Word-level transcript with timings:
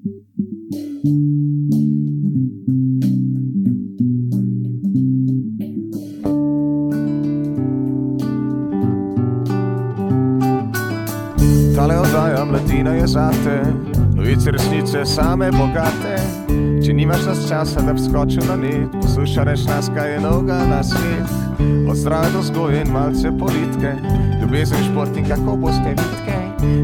Tale 0.00 0.12
oddaja 11.98 12.44
mladina 12.44 12.94
je 12.94 13.06
zate, 13.06 13.62
novice 14.14 14.50
resnice 14.50 15.04
same 15.04 15.50
bogate. 15.52 16.16
Če 16.84 16.92
nimaš 16.92 17.26
nas 17.26 17.48
časa, 17.48 17.80
da 17.80 17.92
bi 17.92 18.00
skočil 18.00 18.42
na 18.48 18.56
net, 18.56 18.88
poslušaj 19.02 19.44
reč 19.44 19.66
nas, 19.68 19.90
kaj 19.94 20.12
je 20.14 20.20
noga 20.20 20.64
na 20.64 20.82
svet. 20.82 21.28
Od 21.88 21.96
zdrave 21.96 22.32
do 22.32 22.42
zgoje 22.42 22.80
in 22.80 22.92
malce 22.92 23.28
politike, 23.38 23.92
ljubezen 24.40 24.84
šport 24.92 25.16
in 25.16 25.28
kako 25.28 25.56
boste 25.56 25.92
bitke. 25.92 26.40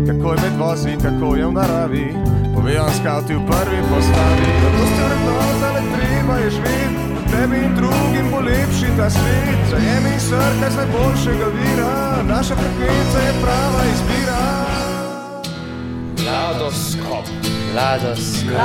Kako 0.06 0.32
je 0.32 0.40
med 0.42 0.60
vozi, 0.60 0.98
kako 1.02 1.36
je 1.36 1.46
v 1.46 1.52
naravi, 1.52 2.08
povejo 2.66 2.90
skavti 2.98 3.34
v 3.34 3.46
prvi 3.46 3.80
postavi. 3.90 4.46
Zato 4.62 4.82
ste 4.91 5.02
vrednota, 5.06 5.68
le 5.74 5.82
treba 5.95 6.34
je 6.34 6.50
živeti, 6.50 6.98
tebi 7.30 7.56
in 7.62 7.74
drugim 7.78 8.27
bo 8.30 8.41
lepši 8.41 8.88
ta 8.98 9.10
svet. 9.10 9.60
Zajemi 9.70 10.18
srce 10.18 10.66
z 10.70 10.77
najboljšega 10.77 11.46
vira, 11.55 12.22
naša 12.27 12.55
frekvenca 12.56 13.18
je 13.18 13.32
prava 13.42 13.82
izbira. 13.94 14.42
Ladoskop. 16.27 17.24
Ladoskop. 17.77 18.56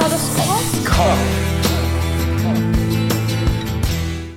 Ladoskop. 0.00 1.18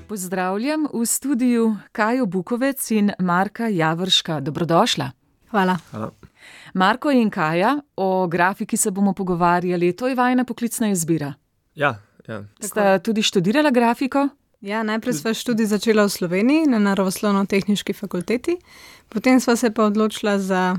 Pozdravljam 0.08 0.88
v 0.94 1.06
studiu 1.06 1.76
Kajo 1.92 2.26
Bukovec 2.26 2.92
in 2.92 3.12
Marka 3.20 3.68
Javrška. 3.68 4.40
Dobrodošla. 4.40 5.25
Hvala. 5.56 5.78
Hvala. 5.92 6.12
Marko 6.74 7.12
in 7.12 7.30
Kaja, 7.30 7.78
o 7.96 8.28
grafiki 8.28 8.78
se 8.78 8.92
bomo 8.92 9.14
pogovarjali. 9.14 9.94
To 9.94 10.08
je 10.08 10.16
vajna 10.16 10.44
poklicna 10.44 10.90
izbira. 10.92 11.34
Ja, 11.76 11.96
ja. 12.28 12.44
Sta 12.60 13.00
tudi 13.00 13.24
študirala 13.24 13.72
grafiko? 13.72 14.28
Ja, 14.62 14.84
najprej 14.84 15.14
sva 15.14 15.32
študij 15.34 15.70
začela 15.72 16.04
v 16.04 16.12
Sloveniji 16.12 16.66
na 16.68 16.80
Naravoslovno-tehniški 16.80 17.94
fakulteti, 17.94 18.58
potem 19.10 19.40
sva 19.40 19.56
se 19.56 19.72
pa 19.72 19.86
odločila 19.86 20.40
za 20.40 20.76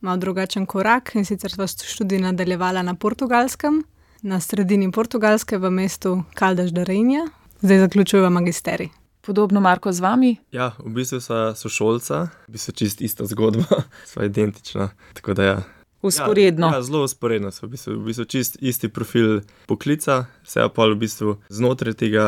malo 0.00 0.16
drugačen 0.16 0.66
korak 0.66 1.14
in 1.18 1.26
sicer 1.26 1.50
sva 1.50 1.66
študij 1.66 2.22
nadaljevala 2.22 2.82
na 2.86 2.94
portugalskem, 2.94 3.82
na 4.22 4.40
sredini 4.40 4.92
portugalske 4.92 5.58
v 5.58 5.70
mestu 5.70 6.22
Caldas 6.38 6.70
de 6.70 6.84
Rainha, 6.84 7.26
zdaj 7.62 7.86
zaključujeva 7.88 8.30
magisterij. 8.30 8.99
Podobno 9.30 9.60
Marko 9.62 9.92
z 9.94 10.02
vami? 10.02 10.36
ja, 10.50 10.72
v 10.82 10.90
bistvu 10.90 11.20
so 11.22 11.36
sošolca, 11.54 12.24
v 12.50 12.56
bistvu 12.56 12.72
čist 12.74 12.98
ista 12.98 13.22
zgodba, 13.30 13.84
sva 14.10 14.26
identična. 14.26 14.88
Tako 15.14 15.38
da 15.38 15.44
ja. 15.44 15.58
Usporedno. 16.02 16.72
Ja, 16.72 16.80
ja, 16.80 16.82
zelo 16.82 17.04
usporedno 17.06 17.52
so, 17.54 17.68
v 17.68 17.76
bistvu, 17.76 17.94
v 18.00 18.10
bistvu 18.10 18.26
čist 18.26 18.58
isti 18.58 18.90
profil 18.90 19.44
poklica, 19.70 20.24
se 20.42 20.66
pa 20.74 20.88
v 20.90 20.98
bistvu 20.98 21.36
znotraj 21.46 21.94
tega 22.02 22.26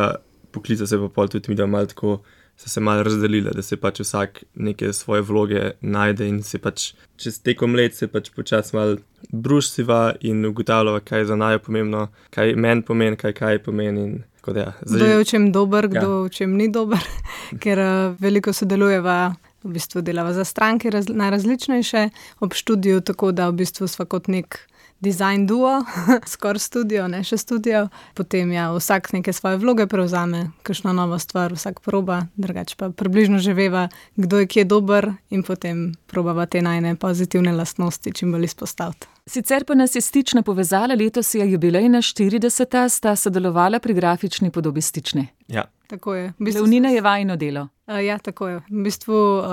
poklica 0.54 0.86
se 0.86 1.00
pa 1.14 1.26
tudi 1.26 1.50
mi, 1.50 1.58
da 1.58 1.66
malo 1.66 1.90
tako. 1.90 2.20
So 2.56 2.68
se 2.68 2.80
malo 2.80 3.02
razdelili, 3.02 3.50
da 3.50 3.62
se 3.62 3.76
pač 3.80 4.00
vsak 4.04 4.44
neke 4.54 4.92
svoje 4.92 5.22
vloge 5.22 5.70
najde, 5.80 6.28
in 6.28 6.42
se 6.42 6.58
pač 6.58 6.92
čez 7.16 7.40
tekom 7.42 7.74
let 7.74 7.96
se 7.96 8.06
pač 8.06 8.28
počasi 8.30 8.76
malo 8.76 8.96
brusiva 9.32 10.12
in 10.20 10.44
ugotavljava, 10.46 11.00
kaj 11.00 11.24
je 11.24 11.26
za 11.32 11.36
naj 11.36 11.58
pomembno, 11.58 12.10
kaj 12.30 12.54
meni 12.54 12.84
pomeni, 12.84 13.16
kaj 13.16 13.32
kaj 13.32 13.58
pomeni. 13.64 14.04
in 14.04 14.20
tako 14.42 14.52
da 14.52 14.60
Ja, 14.60 14.72
Kdo 14.82 15.04
je 15.06 15.18
v 15.18 15.24
čem 15.24 15.52
dober, 15.54 15.86
kdo 15.88 16.26
Ja. 16.26 16.26
v 16.26 16.30
čem 16.34 16.56
ni 16.58 16.66
dober, 16.68 16.98
ker 17.62 17.78
uh, 17.78 18.18
veliko 18.18 18.50
sodelujeva, 18.52 19.36
v 19.62 19.70
bistvu 19.78 20.02
delava 20.02 20.32
za 20.34 20.42
stranke 20.44 20.90
raz, 20.90 21.06
najrazličnejše 21.06 22.10
ob 22.42 22.50
študiju, 22.50 23.00
tako 23.06 23.30
da 23.30 23.46
v 23.48 23.62
bistvu 23.62 23.86
sva 23.86 24.02
kot 24.04 24.26
nek 24.26 24.58
design 24.98 25.46
duo, 25.46 25.84
skoraj 26.34 26.58
studio, 26.58 27.06
ne 27.06 27.22
še 27.22 27.38
studio. 27.38 27.86
Potem 28.18 28.50
ja, 28.50 28.70
vsak 28.74 29.12
neke 29.14 29.30
svoje 29.32 29.62
vloge 29.62 29.86
prevzame, 29.86 30.50
kakšno 30.66 30.90
novo 30.94 31.18
stvar, 31.22 31.54
vsak 31.54 31.78
proba, 31.82 32.26
drugače 32.34 32.74
pa 32.78 32.90
približno 32.90 33.38
že 33.38 33.54
veva, 33.54 33.88
kdo 34.18 34.42
je 34.42 34.50
kje 34.50 34.64
dober 34.66 35.12
in 35.30 35.46
potem 35.46 35.94
probava 36.10 36.46
te 36.46 36.62
najne 36.62 36.96
pozitivne 36.98 37.54
lastnosti 37.54 38.10
čim 38.14 38.34
bolj 38.34 38.50
izpostaviti. 38.50 39.06
Sicer 39.26 39.64
pa 39.64 39.74
nas 39.74 39.94
je 39.94 40.00
stična 40.00 40.42
povezala, 40.42 40.94
letos 40.94 41.34
je 41.34 41.50
jubilejna 41.50 41.98
40. 41.98 42.88
sta 42.88 43.16
sodelovala 43.16 43.78
pri 43.78 43.94
grafični 43.94 44.50
podobi 44.50 44.80
stične. 44.80 45.26
ja, 45.48 45.64
Tako 45.92 46.14
je. 46.14 46.28
V 46.38 46.44
bistvu 46.44 46.60
Glavnina 46.60 46.88
je 46.88 47.00
vajno 47.00 47.36
delo. 47.36 47.68
Uh, 47.86 48.04
ja, 48.04 48.18
tako 48.18 48.46
je. 48.48 48.56
V 48.56 48.82
bistvu 48.84 49.14
uh, 49.14 49.44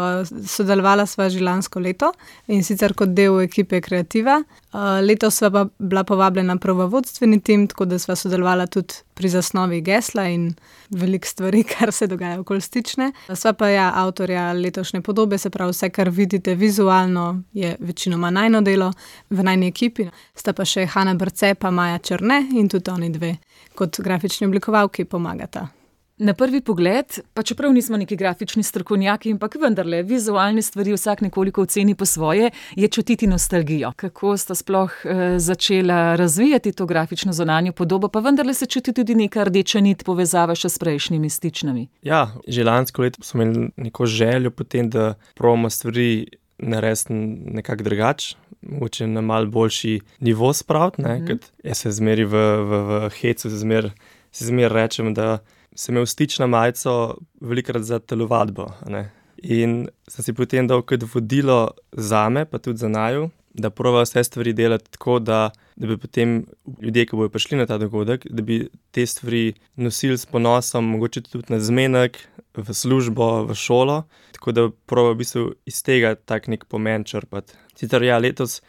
sodelovala 0.48 1.04
sva 1.06 1.26
že 1.30 1.42
lansko 1.44 1.80
leto 1.84 2.14
in 2.48 2.64
sicer 2.64 2.94
kot 2.96 3.12
del 3.12 3.42
ekipe 3.44 3.82
Kreativa. 3.84 4.38
Uh, 4.72 5.02
letos 5.04 5.36
sva 5.36 5.50
pa 5.52 5.66
bila 5.80 6.06
povabljena 6.08 6.56
prav 6.56 6.78
v 6.80 6.86
vodstveni 6.94 7.42
tim, 7.44 7.66
tako 7.68 7.90
da 7.92 8.00
sva 8.00 8.16
sodelovala 8.16 8.70
tudi 8.72 9.02
pri 9.20 9.30
zasnovi 9.34 9.82
gesla 9.84 10.30
in 10.32 10.54
velik 10.90 11.28
stvari, 11.28 11.64
kar 11.74 11.92
se 11.92 12.08
dogaja 12.08 12.40
okoli 12.40 12.62
stične. 12.62 13.10
Sva 13.36 13.52
pa 13.54 13.68
ja 13.68 13.90
avtorja 13.96 14.54
letošnje 14.54 15.02
podobe, 15.02 15.38
se 15.38 15.50
pravi 15.50 15.76
vse, 15.76 15.90
kar 15.90 16.10
vidite 16.10 16.56
vizualno, 16.56 17.42
je 17.54 17.76
večinoma 17.80 18.30
najno 18.30 18.62
delo 18.62 18.94
v 19.30 19.44
najni 19.44 19.68
ekipi. 19.68 20.08
Sta 20.36 20.56
pa 20.56 20.64
še 20.64 20.86
Hanna 20.86 21.18
Brce 21.20 21.52
pa 21.60 21.72
Maja 21.72 22.00
Črne 22.00 22.46
in 22.56 22.72
tudi 22.72 22.96
oni 22.96 23.12
dve 23.12 23.34
kot 23.76 24.00
grafični 24.00 24.48
oblikovalki 24.48 25.04
pomagata. 25.04 25.68
Na 26.20 26.34
prvi 26.34 26.60
pogled, 26.62 27.06
pa 27.34 27.44
čeprav 27.44 27.72
nismo 27.74 27.98
neki 27.98 28.16
grafični 28.16 28.64
strokovnjaki, 28.64 29.32
ampak 29.32 29.54
vendarle, 29.56 30.02
vizualne 30.04 30.62
stvari 30.62 30.92
vsak 30.94 31.22
nekoliko 31.22 31.62
oceni 31.62 31.96
po 31.96 32.06
svoje, 32.06 32.50
je 32.76 32.88
čutiti 32.88 33.28
nostalgijo. 33.28 33.92
Kako 33.96 34.38
sta 34.38 34.56
sploh 34.56 34.92
eh, 35.06 35.40
začela 35.40 36.16
razvijati 36.16 36.72
to 36.72 36.86
grafično 36.86 37.34
zonanjo 37.34 37.72
podobo, 37.72 38.08
pa 38.08 38.20
vendarle 38.20 38.54
se 38.54 38.66
čuti 38.66 38.94
tudi 38.94 39.16
neka 39.16 39.44
rdeča 39.44 39.80
nit 39.80 40.04
povezava 40.04 40.56
še 40.56 40.70
s 40.70 40.80
prejšnjimi 40.80 41.30
stičnami. 41.30 41.88
Ja, 42.04 42.26
že 42.48 42.66
lansko 42.68 43.02
leto 43.02 43.24
smo 43.24 43.44
imeli 43.44 43.70
neko 43.78 44.06
željo 44.06 44.52
potem, 44.52 44.90
da 44.90 45.14
pravimo 45.36 45.70
stvari 45.70 46.28
narediti 46.58 47.14
nekako 47.56 47.84
drugače, 47.84 48.36
mogoče 48.62 49.08
na 49.08 49.22
mal 49.22 49.48
boljši 49.48 50.02
nivo 50.20 50.52
spraviti. 50.54 51.02
Mhm. 51.02 51.12
Mm 51.12 51.28
-hmm. 51.28 51.40
Jaz 51.64 51.78
se 51.78 51.92
zmeri 51.92 52.26
v, 52.26 52.36
v, 52.36 52.84
v 53.08 53.10
hecu, 53.22 53.50
se 53.50 53.58
zmer, 53.58 53.92
se 54.32 54.46
zmer 54.46 54.72
rečem, 54.72 55.14
da 55.14 55.40
sem 55.80 55.96
imel 55.96 56.08
stič 56.10 56.40
na 56.42 56.48
majico 56.52 57.18
velikrat 57.42 57.88
za 57.88 58.00
telovadbo. 58.00 58.68
ne. 58.88 59.10
In 59.40 59.88
sem 60.08 60.24
si 60.26 60.34
potem 60.36 60.68
dal 60.68 60.82
kot 60.84 61.06
vodilo 61.14 61.72
za 61.96 62.28
me, 62.30 62.44
pa 62.46 62.60
tudi 62.60 62.84
za 62.84 62.90
naju, 62.92 63.30
da 63.54 63.70
prova 63.70 64.04
vse 64.04 64.24
stvari 64.24 64.54
delati 64.54 64.92
tako, 64.92 65.20
da, 65.20 65.50
da 65.76 65.88
bi 65.88 65.98
potem 65.98 66.44
ljudje, 66.82 67.06
ki 67.06 67.16
bodo 67.16 67.32
prišli 67.32 67.58
na 67.58 67.66
ta 67.66 67.78
dogodek, 67.80 68.28
da 68.30 68.44
bi 68.44 68.68
te 68.92 69.06
stvari 69.06 69.54
nosili 69.76 70.18
s 70.18 70.26
ponosom, 70.26 70.92
mogoče 70.92 71.22
tudi 71.22 71.54
na 71.54 71.60
zmenek, 71.60 72.20
v 72.58 72.74
službo, 72.74 73.46
v 73.48 73.56
šolo, 73.56 74.04
tako 74.36 74.52
da 74.52 74.68
prova 74.86 75.14
v 75.14 75.22
bistvu 75.22 75.44
iz 75.70 75.80
tega 75.86 76.16
tak 76.16 76.50
nek 76.52 76.66
pomen 76.68 77.06
črpati. 77.08 77.56
Sicer 77.80 78.04
ja, 78.04 78.18
letos 78.20 78.60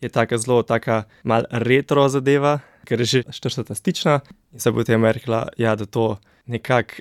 je 0.00 0.08
taka 0.08 0.38
zelo, 0.38 0.62
taka 0.62 1.04
mal 1.24 1.48
retro 1.50 2.06
zadeva, 2.08 2.60
ker 2.86 3.00
je 3.00 3.06
že 3.06 3.22
40 3.28 3.74
stična 3.74 4.20
in 4.52 4.60
se 4.60 4.72
potem 4.72 5.04
rekla, 5.04 5.48
ja, 5.58 5.74
da 5.76 5.86
to 5.86 6.20
nekako 6.46 6.94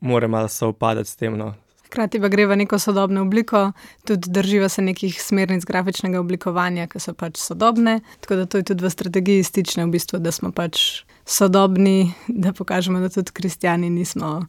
mora 0.00 0.28
malo 0.28 0.48
sovpadati 0.48 1.10
s 1.10 1.16
tem. 1.16 1.36
No. 1.36 1.54
Hkrati 1.86 2.20
pa 2.20 2.28
gre 2.28 2.46
v 2.46 2.56
neko 2.56 2.78
sodobno 2.78 3.22
obliko, 3.22 3.72
tudi 4.04 4.30
drživa 4.30 4.68
se 4.68 4.82
nekih 4.82 5.22
smernic 5.22 5.64
grafičnega 5.64 6.20
oblikovanja, 6.20 6.86
ki 6.86 7.00
so 7.00 7.14
pač 7.14 7.38
sodobne. 7.38 8.00
Tako 8.20 8.36
da 8.36 8.46
to 8.46 8.58
je 8.58 8.64
tudi 8.64 8.84
v 8.84 8.90
strategiji 8.90 9.44
stične, 9.44 9.84
v 9.86 9.94
bistvu, 9.94 10.18
da 10.18 10.32
smo 10.32 10.50
pač 10.52 11.04
sodobni, 11.24 12.12
da 12.28 12.52
pokažemo, 12.52 13.00
da 13.00 13.08
tudi 13.08 13.30
kristijani 13.32 13.90
nismo 13.90 14.46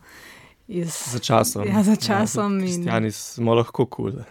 iz. 0.67 0.97
Za 1.13 1.19
časom. 1.19 1.67
Ja, 1.67 1.83
za 1.83 1.95
časom 1.95 2.59
Ja, 2.59 2.65
in- 2.65 2.73
kristjani 2.73 3.11
smo 3.11 3.53
lahko 3.53 3.85
kul. 3.85 4.11
Cool, 4.11 4.23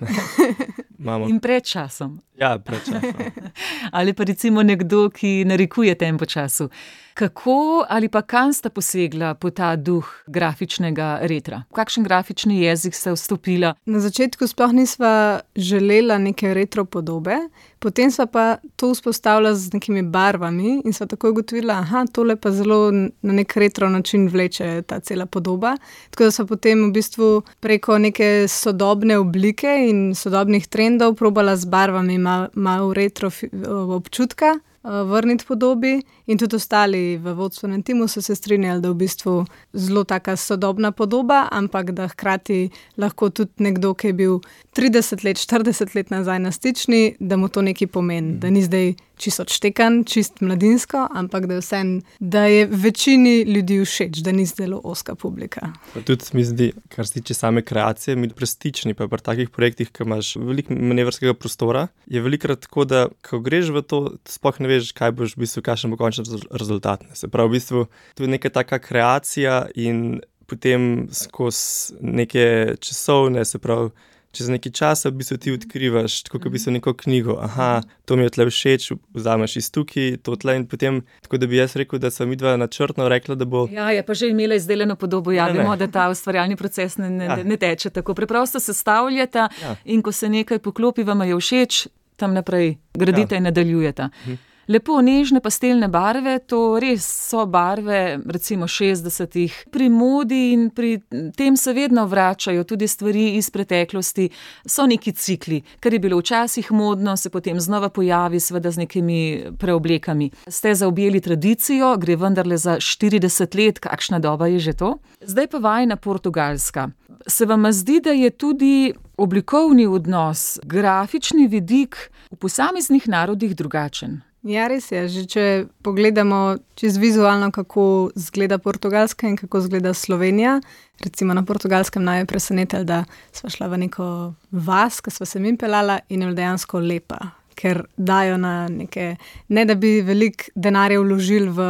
In 1.29 1.41
pred 1.41 1.65
časom. 1.65 2.21
ja, 2.39 2.59
pred 2.59 2.85
časom. 2.85 3.13
Ali 3.99 4.13
pa 4.13 4.25
recimo 4.25 4.63
nekdo, 4.63 5.11
ki 5.11 5.45
narikuje 5.45 5.95
tempo 5.95 6.27
času. 6.27 6.69
Kako 7.17 7.85
ali 7.89 8.09
pa 8.09 8.21
kam 8.23 8.53
sta 8.53 8.69
posegla 8.69 9.35
po 9.35 9.51
ta 9.51 9.77
duh 9.77 10.05
grafičnega 10.27 11.19
retra? 11.23 11.63
V 11.71 11.75
kakšen 11.79 12.05
grafični 12.05 12.59
jezik 12.61 12.95
sta 12.95 13.15
vstopila? 13.17 13.71
Na 13.87 14.01
začetku 14.05 14.45
sploh 14.47 14.75
nisva 14.77 15.41
želela 15.57 16.19
neke 16.19 16.55
retro 16.55 16.85
podobe, 16.85 17.39
potem 17.79 18.11
sva 18.13 18.27
pa 18.27 18.45
to 18.77 18.93
vzpostavila 18.93 19.55
z 19.55 19.73
nekimi 19.73 20.03
barvami 20.03 20.83
in 20.85 20.93
sva 20.93 21.07
tako 21.07 21.31
ugotovila, 21.33 21.79
da 21.89 22.05
tole 22.13 22.37
pa 22.37 22.53
zelo 22.53 22.93
na 22.93 23.33
nek 23.33 23.57
retro 23.57 23.89
način 23.89 24.29
vleče 24.29 24.83
ta 24.83 25.01
cela 25.01 25.27
podoba. 25.27 25.77
Tako 26.11 26.25
da 26.25 26.31
sva 26.31 26.47
potem 26.47 26.85
v 26.85 26.93
bistvu 26.93 27.43
preko 27.61 27.99
neke 27.99 28.45
sodobne 28.49 29.17
oblike 29.19 29.73
in 29.89 30.13
sodobnih 30.15 30.67
trendov 30.69 30.96
probala 31.15 31.57
z 31.57 31.65
barvami 31.65 32.19
malo 32.19 32.49
mal 32.55 32.93
retro 32.93 33.31
fi- 33.31 33.51
občutka. 33.91 34.47
eh, 34.85 35.03
Vrniti 35.05 35.45
podobi, 35.49 36.03
in 36.27 36.39
tudi 36.39 36.57
ostali 36.57 37.17
v 37.17 37.35
vodstvenem 37.35 37.83
timu 37.83 38.09
so 38.09 38.23
se 38.23 38.35
strinjali, 38.35 38.81
da 38.81 38.89
je 38.89 38.93
v 38.93 38.97
bistvu 38.97 39.45
zelo 39.73 40.05
taka 40.05 40.37
sodobna 40.37 40.93
podoba, 40.93 41.49
ampak 41.51 41.91
da 41.91 42.09
hkrati 42.09 42.71
lahko 42.97 43.31
tudi 43.31 43.51
nekdo, 43.59 43.95
ki 43.95 44.07
je 44.07 44.13
bil 44.13 44.39
30 44.77 45.25
let, 45.25 45.37
40 45.37 45.95
let 45.97 46.11
nazaj 46.11 46.39
na 46.39 46.53
stični, 46.53 47.17
da 47.21 47.37
mu 47.37 47.49
to 47.49 47.63
nekaj 47.63 47.87
pomeni, 47.89 48.39
da 48.39 48.51
ni 48.51 48.63
zdaj 48.63 48.95
čisto 49.17 49.43
odštekan, 49.47 50.05
čist 50.05 50.41
mladinsko, 50.41 51.07
ampak 51.15 51.47
da 51.47 51.59
je, 51.59 51.61
vse, 51.61 51.81
da 52.21 52.45
je 52.45 52.67
večini 52.67 53.43
ljudi 53.43 53.81
všeč, 53.85 54.21
da 54.25 54.33
ni 54.33 54.47
zelo 54.47 54.81
oska 54.85 55.15
publika. 55.15 55.73
Pa 55.95 56.01
tudi 56.01 56.25
mi 56.33 56.45
zdi, 56.45 56.73
kar 56.89 57.07
se 57.07 57.19
tiče 57.19 57.35
same 57.35 57.63
kreacije, 57.63 58.17
mi 58.17 58.29
prestični, 58.29 58.95
pa 58.95 59.09
pri 59.09 59.23
takih 59.23 59.51
projektih, 59.51 59.91
ki 59.93 60.05
imaš 60.05 60.37
veliko 60.37 60.75
manevrskega 60.75 61.35
prostora, 61.35 61.87
je 62.07 62.21
velikrat 62.21 62.67
tako, 62.67 62.85
da 62.85 63.07
ko 63.29 63.41
greš 63.41 63.73
v 63.75 63.83
to, 63.83 64.01
sploh 64.29 64.61
ne 64.61 64.71
veš, 64.71 64.93
kaj 64.97 65.15
boš 65.17 65.37
v 65.37 65.45
bistvu, 65.45 65.65
kakšen 65.67 65.93
bo 65.93 66.01
končni 66.01 66.27
rezultat. 66.51 67.05
Se 67.15 67.29
pravi, 67.29 67.49
v 67.49 67.59
bistvu 67.59 67.87
to 68.15 68.27
je 68.27 68.33
neka 68.33 68.53
taka 68.53 68.79
kreacija 68.83 69.67
in 69.75 70.21
potem 70.47 71.09
skozi 71.13 71.97
neke 72.01 72.77
časovne, 72.81 73.45
se 73.45 73.59
pravi 73.59 73.91
čez 74.37 74.51
nekaj 74.53 74.73
časa 74.73 75.11
v 75.11 75.21
bistvu 75.21 75.39
ti 75.43 75.53
odkrivaš, 75.57 76.21
tako 76.29 76.41
kot 76.45 76.53
bi 76.53 76.61
se 76.63 76.71
neko 76.71 76.95
knjigo. 76.95 77.39
Aha, 77.43 77.83
to 78.05 78.17
mi 78.17 78.27
je 78.27 78.35
tle 78.37 78.47
všeč, 78.51 78.91
vzameš 79.17 79.57
iz 79.63 79.71
tukaj, 79.75 80.17
to 80.23 80.37
tle 80.37 80.57
in 80.61 80.67
potem. 80.69 81.03
Tako 81.27 81.41
da 81.43 81.51
bi 81.51 81.61
jaz 81.61 81.77
rekel, 81.77 82.01
da 82.03 82.11
sem 82.11 82.29
midva 82.29 82.57
načrtno 82.61 83.09
rekla, 83.09 83.35
da 83.35 83.45
bo. 83.45 83.67
Ja, 83.73 83.91
je 83.91 84.03
pa 84.07 84.15
že 84.15 84.31
imela 84.31 84.55
izdelano 84.55 84.97
podobo. 84.97 85.33
Ja, 85.33 85.49
ne, 85.53 85.59
vemo, 85.59 85.75
ne. 85.75 85.87
da 85.87 85.91
ta 85.93 86.09
ustvarjalni 86.13 86.57
proces 86.57 86.99
ne, 87.01 87.11
ne, 87.11 87.25
ja. 87.25 87.39
ne 87.45 87.57
teče 87.57 87.91
tako 87.91 88.15
preprosto, 88.15 88.61
se 88.61 88.75
stavljata 88.75 89.49
ja. 89.63 89.77
in 89.85 90.03
ko 90.03 90.13
se 90.13 90.29
nekaj 90.29 90.59
poklopi, 90.59 91.03
vam 91.03 91.23
je 91.23 91.39
všeč, 91.41 91.87
tam 92.17 92.35
naprej 92.35 92.77
gradite 92.95 93.35
ja. 93.35 93.39
in 93.39 93.51
nadaljujete. 93.51 94.11
Mhm 94.27 94.46
lepo 94.69 95.01
nežne 95.03 95.41
pastelne 95.41 95.89
barve, 95.89 96.39
to 96.47 96.79
res 96.83 97.07
so 97.07 97.47
barve, 97.47 98.19
recimo 98.27 98.67
60-ih. 98.67 99.55
Pri 99.73 99.89
modi 99.91 100.53
in 100.53 100.69
pri 100.71 100.99
tem 101.37 101.57
se 101.57 101.73
vedno 101.73 102.07
vračajo 102.07 102.65
tudi 102.65 102.89
stvari 102.89 103.37
iz 103.37 103.51
preteklosti, 103.51 104.29
so 104.67 104.87
neki 104.87 105.13
cikli, 105.13 105.63
kar 105.81 105.93
je 105.93 106.03
bilo 106.03 106.19
včasih 106.19 106.73
modno, 106.73 107.17
se 107.17 107.31
potem 107.31 107.61
znova 107.61 107.89
pojavi, 107.89 108.41
seveda 108.41 108.71
z 108.71 108.85
nekimi 108.85 109.21
preoblekami. 109.59 110.31
Ste 110.49 110.75
zaobjeli 110.75 111.21
tradicijo, 111.21 111.97
gre 111.97 112.17
vendarle 112.17 112.57
za 112.57 112.77
40 112.77 113.57
let, 113.57 113.79
kakšna 113.79 114.19
doba 114.19 114.47
je 114.47 114.59
že 114.59 114.73
to. 114.73 114.97
Zdaj 115.21 115.47
pa 115.47 115.59
vajna 115.59 115.97
portugalska. 115.97 116.91
Se 117.27 117.47
vam 117.47 117.73
zdi, 117.73 118.01
da 118.01 118.11
je 118.11 118.31
tudi 118.31 118.93
oblikovni 119.17 119.87
odnos, 119.87 120.59
grafični 120.63 121.47
vidik 121.49 121.97
v 122.31 122.37
posameznih 122.37 123.09
narodih 123.09 123.57
drugačen? 123.57 124.26
Ja, 124.47 124.69
res 124.71 124.87
je. 124.93 125.01
Že 125.11 125.23
če 125.27 125.45
pogledamo 125.83 126.59
čez 126.79 127.01
vizualno, 127.03 127.49
kako 127.51 128.13
izgleda 128.15 128.61
Portugalska 128.63 129.27
in 129.27 129.35
kako 129.35 129.59
izgleda 129.65 129.91
Slovenija. 129.95 130.61
Recimo 131.03 131.35
na 131.35 131.43
portugalskem 131.43 132.05
naj 132.07 132.23
je 132.23 132.29
presenetilo, 132.31 132.85
da 132.87 133.03
smo 133.35 133.51
šli 133.51 133.67
v 133.69 133.81
neko 133.83 134.07
vas, 134.53 135.01
ki 135.03 135.11
smo 135.11 135.27
se 135.27 135.43
jim 135.43 135.57
pelala 135.59 135.99
in 136.09 136.23
je 136.23 136.35
dejansko 136.39 136.79
lepa. 136.79 137.19
Ker 137.57 137.83
dajo 137.97 138.37
na 138.39 138.69
neke, 138.69 139.17
ne 139.49 139.65
da 139.65 139.75
bi 139.75 139.99
veliko 140.05 140.53
denarja 140.55 141.01
vložili 141.01 141.51
v 141.51 141.67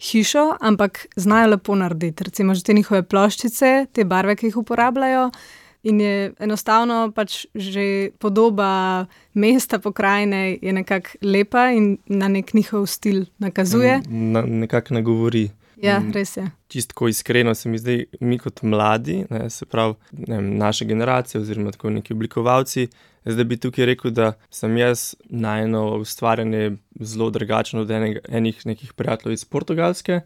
hišo, 0.00 0.46
ampak 0.60 1.04
znajo 1.16 1.50
lepo 1.56 1.76
narediti. 1.76 2.24
Recimo, 2.24 2.54
že 2.54 2.64
te 2.64 2.72
njihove 2.72 3.02
ploščice, 3.02 3.86
te 3.92 4.04
barve, 4.04 4.36
ki 4.36 4.48
jih 4.48 4.62
uporabljajo. 4.62 5.28
In 5.84 6.00
je 6.00 6.32
enostavno 6.40 7.10
pač 7.12 7.44
že 7.54 8.10
podoba 8.18 9.06
mesta, 9.34 9.78
pokrajine, 9.78 10.58
je 10.62 10.72
nekako 10.72 11.18
lepa 11.22 11.68
in 11.76 11.98
na 12.06 12.28
nek 12.28 12.54
njihov 12.54 12.86
stil 12.86 13.26
nakazuje. 13.38 14.00
Na, 14.08 14.42
nekako 14.42 14.94
ne 14.94 15.02
govori. 15.02 15.50
Ja, 15.84 15.98
res 16.14 16.36
je. 16.36 16.44
Čistko 16.72 17.08
iskreno 17.08 17.54
se 17.54 17.68
mi 17.68 17.78
zdi, 17.78 18.06
mi 18.20 18.38
kot 18.38 18.62
mladi, 18.62 19.24
ne, 19.30 19.50
se 19.50 19.66
pravi, 19.66 19.94
ne, 20.28 20.40
naša 20.40 20.84
generacija, 20.88 21.40
oziroma 21.40 21.74
tako 21.74 21.90
neki 21.90 22.14
oblikovalci, 22.14 22.86
zdaj 23.24 23.44
bi 23.44 23.58
tukaj 23.60 23.90
rekel, 23.90 24.14
da 24.14 24.32
sem 24.50 24.76
jaz 24.76 25.14
na 25.28 25.58
eno 25.60 25.84
ustvarjanje 25.98 26.76
zelo 27.00 27.30
drugačen 27.30 27.80
od 27.80 27.90
enega, 27.90 28.24
enih 28.28 28.66
nekih 28.66 28.92
prijateljev 28.92 29.34
iz 29.34 29.44
Portugalske. 29.44 30.20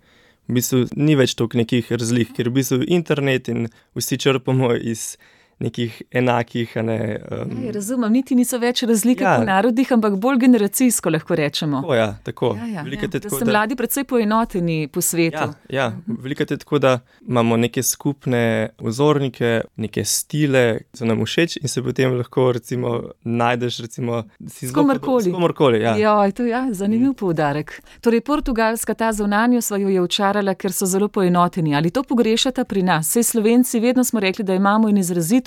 V 0.49 0.57
bistvu 0.57 0.85
ni 0.97 1.17
več 1.19 1.35
toliko 1.37 1.59
nekih 1.61 1.91
razlik, 1.93 2.31
ker 2.37 2.49
v 2.49 2.61
bistvu 2.61 2.85
internet 2.87 3.51
in 3.53 3.67
vsi 3.99 4.17
črpamo 4.21 4.73
iz 4.77 5.17
nekih 5.59 6.03
enakih. 6.11 6.77
Ne, 6.77 7.21
um, 7.31 7.65
ja, 7.65 7.73
razumem, 7.73 8.13
niti 8.13 8.35
niso 8.35 8.59
več 8.59 8.83
razlike 8.83 9.25
ja, 9.25 9.37
po 9.39 9.45
narodih, 9.45 9.93
ampak 9.93 10.17
bolj 10.21 10.39
generacijsko 10.45 11.11
lahko 11.11 11.35
rečemo. 11.39 11.83
Tako, 11.83 11.95
ja, 11.95 12.09
tako. 12.25 12.53
Ja, 12.57 12.67
ja, 12.67 12.85
ja, 12.87 13.09
tako, 13.09 13.19
da 13.19 13.39
so 13.39 13.49
mladi 13.49 13.77
predvsej 13.77 14.05
poenoteni 14.05 14.79
po 14.93 15.03
svetu. 15.03 15.49
Ja, 15.69 15.81
ja, 15.81 15.89
veliko 16.07 16.47
je 16.47 16.59
tako, 16.59 16.79
da 16.79 16.99
imamo 17.29 17.57
neke 17.57 17.83
skupne 17.83 18.71
vzornike, 18.79 19.61
neke 19.77 20.05
stile, 20.05 20.65
ki 20.93 21.03
so 21.03 21.09
nam 21.09 21.25
všeč 21.27 21.59
in 21.63 21.69
se 21.69 21.83
potem 21.83 22.15
lahko 22.19 22.53
recimo, 22.53 22.95
najdeš 23.25 23.81
recimo, 23.87 24.23
s 24.41 24.73
komorkoli. 24.75 25.33
komorkoli 25.33 25.83
ja. 25.83 25.97
ja, 25.97 26.31
to 26.31 26.43
je 26.43 26.51
ja, 26.51 26.67
zanimiv 26.73 27.11
mm. 27.11 27.15
poudarek. 27.15 27.83
Torej, 28.01 28.21
Portugalska 28.21 28.95
ta 28.95 29.13
zunanjo 29.13 29.61
svojo 29.61 29.89
je 29.89 30.01
očarala, 30.03 30.55
ker 30.55 30.73
so 30.73 30.87
zelo 30.87 31.09
poenoteni. 31.09 31.75
Ali 31.77 31.91
to 31.91 32.03
pogrešate 32.03 32.65
pri 32.65 32.83
nas? 32.83 33.09
Vse 33.09 33.23
Slovenci 33.23 33.81
vedno 33.81 34.05
smo 34.05 34.21
rekli, 34.21 34.45
da 34.45 34.55
imamo 34.55 34.89
in 34.89 34.99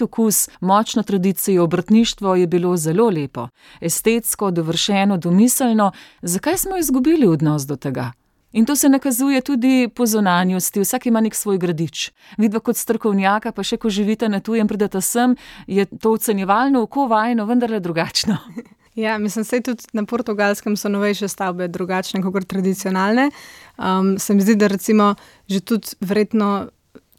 okus, 0.01 0.49
močno 0.59 1.03
tradicijo, 1.03 1.63
obrtništvo 1.63 2.35
je 2.35 2.47
bilo 2.47 2.77
zelo 2.77 3.09
lepo, 3.09 3.47
estetsko, 3.81 4.51
dovršeno, 4.51 5.17
domiselno. 5.17 5.91
Zakaj 6.21 6.57
smo 6.57 6.77
izgubili 6.77 7.27
odnos 7.27 7.63
do 7.67 7.75
tega? 7.75 8.11
In 8.51 8.65
to 8.65 8.75
se 8.75 8.89
nakazuje 8.89 9.41
tudi 9.41 9.89
po 9.95 10.05
zonanjosti, 10.05 10.79
vsak 10.79 11.05
ima 11.05 11.21
nek 11.21 11.35
svoj 11.35 11.57
gradič. 11.57 12.11
Vidva 12.37 12.59
kot 12.59 12.77
strokovnjaka, 12.77 13.51
pa 13.55 13.63
še 13.63 13.77
ko 13.79 13.89
živite 13.89 14.29
na 14.29 14.41
tujem, 14.43 14.67
pridete 14.67 15.01
sem, 15.01 15.37
je 15.67 15.85
to 15.85 16.11
ocenjevalno 16.11 16.83
oko 16.83 17.07
vajno, 17.07 17.45
vendarle 17.45 17.79
drugačno. 17.79 18.37
Ja, 18.95 19.17
mislim, 19.17 19.45
da 19.51 19.61
tudi 19.61 19.83
na 19.93 20.03
portugalskem 20.05 20.75
so 20.77 20.89
novejše 20.89 21.27
stavbe 21.31 21.67
drugačne 21.67 22.19
kot 22.21 22.43
tradicionalne. 22.47 23.29
Um, 23.77 24.17
se 24.19 24.33
mi 24.33 24.41
zdi, 24.41 24.55
da 24.55 24.67
recimo 24.67 25.15
že 25.47 25.59
tudi 25.59 25.95
vredno 26.01 26.67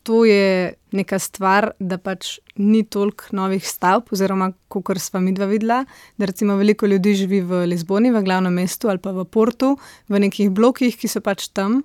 to 0.02 0.24
je 0.24 0.74
neka 0.92 1.18
stvar, 1.18 1.70
da 1.80 1.98
pač 1.98 2.38
ni 2.56 2.82
toliko 2.84 3.30
novih 3.36 3.64
stavb, 3.66 4.10
oziroma 4.12 4.50
kot 4.68 4.98
smo 5.00 5.20
mi 5.20 5.32
dva 5.32 5.46
videla, 5.46 5.84
da 6.16 6.28
recimo 6.28 6.56
veliko 6.56 6.86
ljudi 6.86 7.14
živi 7.14 7.40
v 7.40 7.64
Lizboni, 7.70 8.12
v 8.12 8.22
glavnem 8.24 8.54
mestu 8.54 8.90
ali 8.90 8.98
pa 8.98 9.12
v 9.12 9.24
Portu, 9.24 9.76
v 10.08 10.22
nekih 10.26 10.50
blokih, 10.50 10.96
ki 10.96 11.08
so 11.08 11.22
pač 11.24 11.48
tam. 11.54 11.82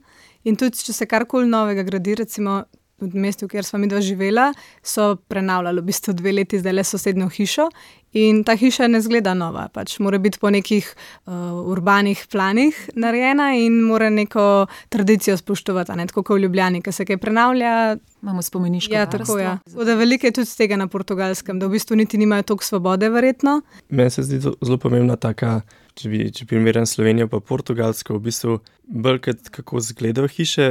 In 0.48 0.56
tudi, 0.56 0.80
če 0.80 0.94
se 0.94 1.08
karkoli 1.10 1.48
novega 1.50 1.84
gradi, 1.84 2.16
recimo 2.16 2.64
v 3.02 3.14
mestu, 3.14 3.48
kjer 3.48 3.66
smo 3.66 3.80
mi 3.80 3.88
dva 3.88 4.02
živela, 4.02 4.52
so 4.82 5.16
prenavljali 5.30 5.82
v 5.82 5.90
bistvu 5.92 6.14
dve 6.18 6.32
leti 6.40 6.60
zdaj 6.60 6.74
le 6.74 6.84
sosednjo 6.84 7.30
hišo 7.30 7.70
In 8.18 8.44
ta 8.44 8.56
hiša 8.56 8.88
ne 8.88 9.02
zgleda 9.04 9.34
nova, 9.36 9.68
pač 9.74 9.98
mora 10.00 10.18
biti 10.22 10.40
po 10.40 10.50
nekih 10.50 10.86
uh, 10.88 11.34
urbanih 11.70 12.24
planih 12.32 12.78
narejena 12.96 13.50
in 13.60 13.82
mora 13.84 14.08
neko 14.10 14.68
tradicijo 14.90 15.36
spoštovati, 15.38 15.92
ne 16.00 16.08
tako 16.08 16.24
kot 16.24 16.40
v 16.40 16.46
Ljubljani, 16.46 16.82
ki 16.82 16.92
se 16.96 17.06
kaj 17.06 17.20
prenavlja. 17.22 17.98
Imamo 18.22 18.42
spomenišče. 18.42 18.94
Ja, 18.94 19.06
tako 19.12 19.38
je. 19.38 19.44
Ja. 19.44 19.58
Da 19.86 19.96
veliko 20.00 20.28
je 20.28 20.38
tudi 20.40 20.56
tega 20.58 20.80
na 20.80 20.88
portugalskem, 20.88 21.60
da 21.60 21.68
v 21.68 21.76
bistvu 21.76 22.00
niti 22.00 22.18
nimajo 22.18 22.48
toliko 22.48 22.66
svobode, 22.66 23.10
verjetno. 23.12 23.60
Meni 23.90 24.10
se 24.10 24.24
zdi 24.24 24.40
zelo 24.40 24.78
pomembna 24.82 25.16
taka, 25.16 25.62
če 25.98 26.12
bi, 26.12 26.20
če 26.34 26.46
primerjam 26.50 26.86
Slovenijo 26.90 27.30
pa 27.32 27.40
Portugalsko, 27.44 28.18
v 28.18 28.28
bistvu 28.30 28.60
bolj 28.88 29.22
kot 29.28 29.50
kako 29.54 29.82
izgledajo 29.82 30.30
hiše, 30.32 30.68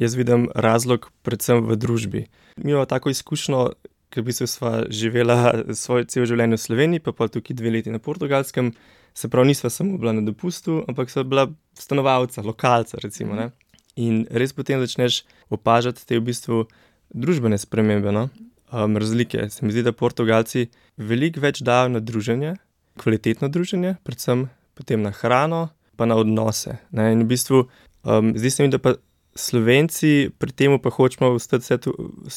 jaz 0.00 0.16
vidim 0.18 0.46
razlog 0.54 1.10
predvsem 1.26 1.64
v 1.66 1.78
družbi. 1.80 2.24
Mi 2.62 2.74
imamo 2.74 2.86
tako 2.90 3.12
izkušnjo, 3.12 3.64
ker 4.14 4.22
v 4.22 4.30
bistvu 4.30 4.48
sva 4.50 4.72
živela 4.94 5.38
svoje 5.74 6.06
celo 6.12 6.28
življenje 6.30 6.60
v 6.60 6.64
Sloveniji, 6.64 7.04
pa 7.04 7.14
pa 7.16 7.28
tukaj 7.28 7.58
dve 7.58 7.74
leti 7.74 7.94
na 7.94 8.02
portugalskem, 8.02 8.72
se 9.14 9.30
pravi, 9.30 9.52
nisva 9.52 9.70
samo 9.70 9.98
bila 9.98 10.14
na 10.14 10.24
dopustu, 10.26 10.80
ampak 10.90 11.10
sva 11.10 11.26
bila 11.26 11.48
stanovalca, 11.78 12.42
lokalca. 12.42 12.98
Recimo, 13.02 13.50
In 13.94 14.24
res 14.26 14.50
potem 14.50 14.80
začneš 14.82 15.22
opažati 15.54 16.02
te 16.02 16.18
v 16.18 16.26
bistvu 16.26 16.64
družbene 17.14 17.54
spremembe, 17.62 18.10
no? 18.10 18.26
um, 18.74 18.96
razlike. 18.96 19.50
Se 19.50 19.66
mi 19.66 19.72
zdi, 19.72 19.82
da 19.82 19.92
Portugalci 19.92 20.68
veliko 20.96 21.40
več 21.40 21.62
dajo 21.62 21.92
na 21.94 22.00
druženje, 22.00 22.56
kvalitetno 22.98 23.48
druženje, 23.48 23.96
predvsem 24.04 24.48
na 25.02 25.10
hrano, 25.10 25.68
pa 25.96 26.06
na 26.06 26.16
odnose. 26.18 26.78
Ne? 26.90 27.12
In 27.12 27.24
v 27.24 27.30
bistvu 27.34 27.64
um, 28.02 28.32
zdi 28.36 28.50
se 28.50 28.62
mi, 28.62 28.70
da 28.70 28.78
pa 28.78 28.94
Slovenci 29.34 30.30
pri 30.38 30.52
tem 30.54 30.78
pa 30.78 30.90
hočemo 30.90 31.34
ostati, 31.34 31.90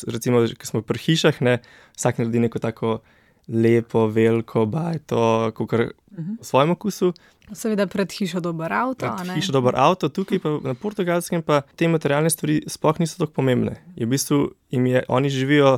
recimo, 0.07 0.41
ki 0.49 0.65
smo 0.65 0.81
pri 0.81 0.99
hišah, 0.99 1.41
ne, 1.45 1.59
vsak 1.93 2.17
naredi 2.17 2.41
neko 2.41 2.59
tako 2.59 2.99
lepo, 3.47 4.07
veliko, 4.11 4.65
bajto, 4.65 5.51
kot 5.55 5.71
v 5.71 5.89
mhm. 6.17 6.33
svojem 6.41 6.73
okusu. 6.73 7.13
Seveda 7.53 7.85
pred 7.87 8.11
hišo 8.11 8.41
dober 8.43 8.73
avto. 8.73 9.07
Hiša 9.07 9.53
dober 9.55 9.77
avto, 9.79 10.09
tukaj 10.09 10.41
pa 10.43 10.57
na 10.65 10.73
portugalskem 10.75 11.45
pa 11.45 11.61
te 11.79 11.87
materialne 11.87 12.29
stvari 12.29 12.59
sploh 12.67 12.99
niso 12.99 13.21
tako 13.21 13.39
pomembne. 13.39 13.77
Je 13.95 14.03
v 14.03 14.11
bistvu 14.11 14.39
jim 14.73 14.89
je, 14.89 15.05
oni 15.07 15.31
živijo 15.31 15.77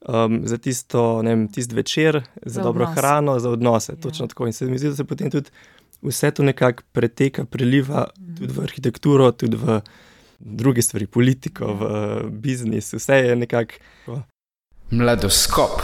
um, 0.00 0.40
za 0.44 0.58
tisto, 0.58 1.22
ne 1.22 1.30
vem, 1.30 1.48
tisti 1.48 1.74
večer, 1.74 2.22
za, 2.42 2.52
za 2.52 2.62
dobro 2.62 2.84
odnose. 2.84 3.00
hrano, 3.00 3.38
za 3.38 3.50
odnose. 3.50 3.92
Ja. 3.92 4.00
Točno 4.00 4.26
tako. 4.26 4.46
In 4.46 4.52
se 4.52 4.66
mi 4.66 4.78
zdi, 4.78 4.88
da 4.88 4.96
se 4.96 5.04
potem 5.04 5.30
tudi 5.30 5.50
vse 6.02 6.30
to 6.30 6.42
nekako 6.42 6.82
preteka, 6.92 7.44
preliva 7.44 8.06
mhm. 8.20 8.36
tudi 8.36 8.52
v 8.52 8.62
arhitekturo, 8.62 9.32
tudi 9.32 9.56
v 9.56 9.80
druge 10.38 10.82
stvari, 10.82 11.06
politiko, 11.06 11.74
v 11.74 12.30
biznis, 12.30 12.92
vse 12.94 13.14
je 13.14 13.36
nekako. 13.36 13.74
Mladoskop. 14.90 15.82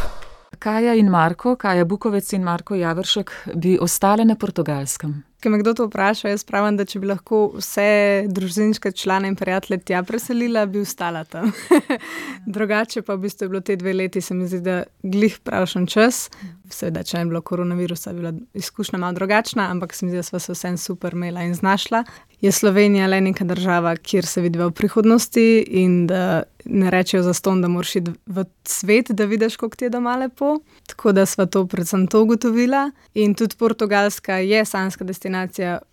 Kaja 0.58 0.94
in 0.94 1.10
Marko, 1.10 1.56
Kaja 1.56 1.84
Bukovec 1.84 2.32
in 2.32 2.42
Marko 2.42 2.74
Javršek 2.74 3.32
bi 3.54 3.78
ostale 3.80 4.24
na 4.24 4.36
portugalskem. 4.36 5.22
Ker 5.44 5.52
me 5.52 5.58
kdo 5.60 5.74
to 5.76 5.84
vpraša, 5.90 6.30
jaz 6.32 6.40
pravim, 6.48 6.78
da 6.78 6.86
če 6.88 7.02
bi 7.02 7.08
lahko 7.10 7.38
vse 7.52 8.24
družinske 8.32 8.94
člane 8.96 9.28
in 9.28 9.34
prijatelje 9.36 9.82
tja 9.90 10.00
preselila, 10.08 10.62
bi 10.64 10.80
ostala 10.80 11.20
tam. 11.28 11.50
Drugače 12.56 13.02
pa 13.04 13.18
v 13.18 13.26
bistvu 13.26 13.44
je 13.44 13.50
bilo 13.52 13.60
te 13.60 13.76
dve 13.76 13.92
leti, 13.92 14.22
se 14.24 14.32
mi 14.32 14.48
zdi, 14.48 14.62
da 14.64 14.78
glih 15.02 15.36
pravšen 15.44 15.84
čas. 15.84 16.30
Seveda, 16.72 17.02
če 17.04 17.18
ne 17.18 17.26
bi 17.26 17.34
bilo 17.34 17.44
koronavirusa, 17.44 18.14
bi 18.16 18.24
bila 18.24 18.32
izkušnja 18.56 19.02
malo 19.02 19.20
drugačna, 19.20 19.68
ampak 19.74 19.92
se 19.92 20.06
mi 20.06 20.14
zdi, 20.14 20.22
da 20.22 20.30
smo 20.30 20.40
se 20.40 20.56
vsem 20.56 20.80
super 20.80 21.12
imela 21.12 21.44
in 21.44 21.52
znašla 21.52 22.06
je 22.44 22.52
Slovenija 22.52 23.06
le 23.06 23.20
neka 23.20 23.44
država, 23.44 23.96
kjer 23.96 24.26
se 24.26 24.40
vidi 24.40 24.58
v 24.58 24.70
prihodnosti 24.70 25.64
in 25.68 26.06
da 26.06 26.42
ne 26.64 26.90
rečejo 26.90 27.22
za 27.22 27.32
ston, 27.34 27.60
da 27.62 27.68
moraš 27.68 27.96
iti 27.96 28.12
v 28.26 28.44
svet, 28.64 29.10
da 29.10 29.24
vidiš, 29.24 29.56
kako 29.56 29.76
ti 29.76 29.84
je 29.84 29.90
doma 29.90 30.16
lepo. 30.16 30.58
Tako 30.86 31.12
da 31.12 31.26
smo 31.26 31.46
to 31.46 31.66
predvsem 31.66 32.06
to 32.06 32.22
ugotovila. 32.22 32.90
In 33.14 33.34
tudi 33.34 33.56
Portugalska 33.56 34.36
je 34.36 34.64
sanska 34.64 35.04
destinacija 35.04 35.33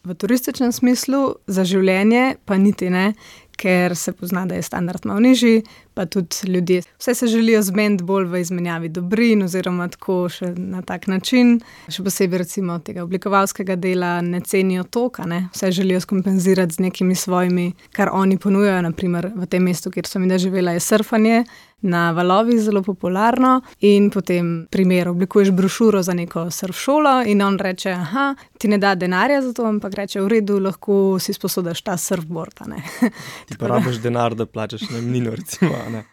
v 0.03 0.13
turističnem 0.17 0.71
smislu, 0.71 1.35
za 1.47 1.65
življenje 1.67 2.35
pa 2.45 2.57
niti 2.57 2.89
ne, 2.89 3.13
ker 3.61 3.95
se 3.95 4.11
pozna, 4.17 4.45
da 4.45 4.55
je 4.55 4.65
standard 4.65 5.05
malo 5.05 5.19
nižji, 5.19 5.61
pa 5.93 6.05
tudi 6.05 6.35
ljudje. 6.49 6.81
Vse 6.99 7.15
se 7.15 7.27
želijo 7.27 7.61
zmeniti 7.61 8.03
bolj 8.03 8.25
v 8.25 8.41
izmenjavi 8.41 8.89
dobrin, 8.89 9.43
oziroma 9.43 9.87
tako 9.91 10.29
še 10.29 10.53
na 10.57 10.81
tak 10.81 11.07
način. 11.11 11.59
Še 11.91 12.03
posebej, 12.03 12.41
recimo, 12.41 12.79
tega 12.79 13.03
oblikovalskega 13.05 13.75
dela 13.75 14.15
ne 14.25 14.41
cenijo 14.41 14.83
toka, 14.83 15.27
ne? 15.29 15.43
vse 15.53 15.71
želijo 15.71 16.01
skompenzirati 16.01 16.79
z 16.79 16.87
nekimi 16.87 17.15
svojimi, 17.15 17.71
kar 17.91 18.09
oni 18.13 18.37
ponujajo. 18.37 18.81
Naprimer, 18.81 19.29
v 19.35 19.49
tem 19.51 19.67
mestu, 19.67 19.91
kjer 19.91 20.09
sem 20.09 20.25
jaz 20.29 20.41
živela, 20.41 20.73
je 20.73 20.87
surfanje 20.87 21.43
na 21.81 22.11
valovih 22.11 22.61
zelo 22.61 22.81
popularno. 22.83 23.61
In 23.79 24.09
potem, 24.09 24.67
primer, 24.71 25.09
oblikuješ 25.09 25.51
brošuro 25.51 26.03
za 26.03 26.13
neko 26.13 26.49
surf 26.51 26.77
šolo, 26.77 27.23
in 27.25 27.41
on 27.41 27.59
reče: 27.59 27.91
Aha, 27.91 28.35
ti 28.57 28.67
ne 28.67 28.77
da 28.77 28.95
denarja 28.95 29.41
za 29.41 29.53
to, 29.53 29.65
ampak 29.65 29.93
reče: 29.93 30.21
V 30.21 30.27
redu, 30.27 30.59
lahko 30.59 31.19
si 31.19 31.33
sposodiš 31.33 31.81
ta 31.81 31.97
surfboard. 31.97 32.59
ti 33.47 33.57
pa 33.59 33.67
rabiš 33.67 34.01
denar, 34.01 34.35
da 34.35 34.45
plačeš 34.45 34.89
najmnino, 34.89 35.31
recimo. 35.37 36.03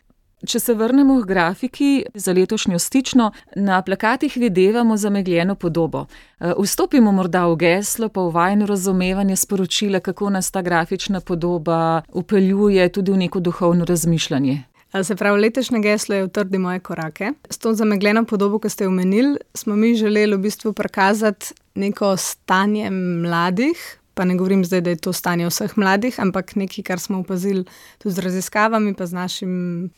Če 0.47 0.61
se 0.63 0.75
vrnemo 0.79 1.17
k 1.19 1.27
grafiki 1.27 2.05
za 2.15 2.33
letošnjo 2.33 2.79
stično, 2.79 3.33
na 3.57 3.81
plakatih 3.83 4.37
videvamo 4.39 4.97
zamegljeno 4.97 5.55
podobo. 5.55 6.05
E, 6.07 6.53
vstopimo 6.63 7.13
morda 7.13 7.47
v 7.51 7.57
geslo, 7.59 8.09
pa 8.09 8.23
v 8.23 8.31
vajno 8.37 8.67
razumevanje 8.67 9.37
sporočila, 9.37 10.01
kako 10.01 10.31
nas 10.31 10.51
ta 10.51 10.63
grafična 10.63 11.21
podoba 11.21 12.03
upeljuje 12.13 12.89
tudi 12.89 13.13
v 13.13 13.17
neko 13.17 13.41
duhovno 13.41 13.85
razmišljanje. 13.85 14.63
Se 15.03 15.17
pravi, 15.17 15.41
letošnje 15.41 15.81
geslo 15.81 16.15
je 16.15 16.25
utrdi 16.25 16.59
moje 16.59 16.81
korake. 16.81 17.33
S 17.51 17.59
to 17.59 17.75
zamegljeno 17.75 18.25
podobo, 18.25 18.59
ki 18.59 18.69
ste 18.69 18.85
jo 18.85 18.91
omenili, 18.91 19.37
smo 19.55 19.77
mi 19.77 19.95
želeli 19.95 20.37
v 20.37 20.39
bistvu 20.39 20.73
prikazati 20.73 21.55
neko 21.75 22.17
stanje 22.17 22.91
mladih. 22.91 23.99
Pa 24.15 24.25
ne 24.25 24.35
govorim 24.35 24.65
zdaj, 24.65 24.81
da 24.81 24.91
je 24.91 24.97
to 24.97 25.13
stanje 25.13 25.47
vseh 25.47 25.77
mladih, 25.79 26.21
ampak 26.21 26.57
nekaj, 26.57 26.85
kar 26.85 27.01
smo 27.01 27.21
opazili 27.21 27.65
tudi 27.99 28.15
z 28.15 28.19
raziskavami, 28.19 28.95
pa 28.95 29.07
z 29.07 29.13
našim 29.13 29.53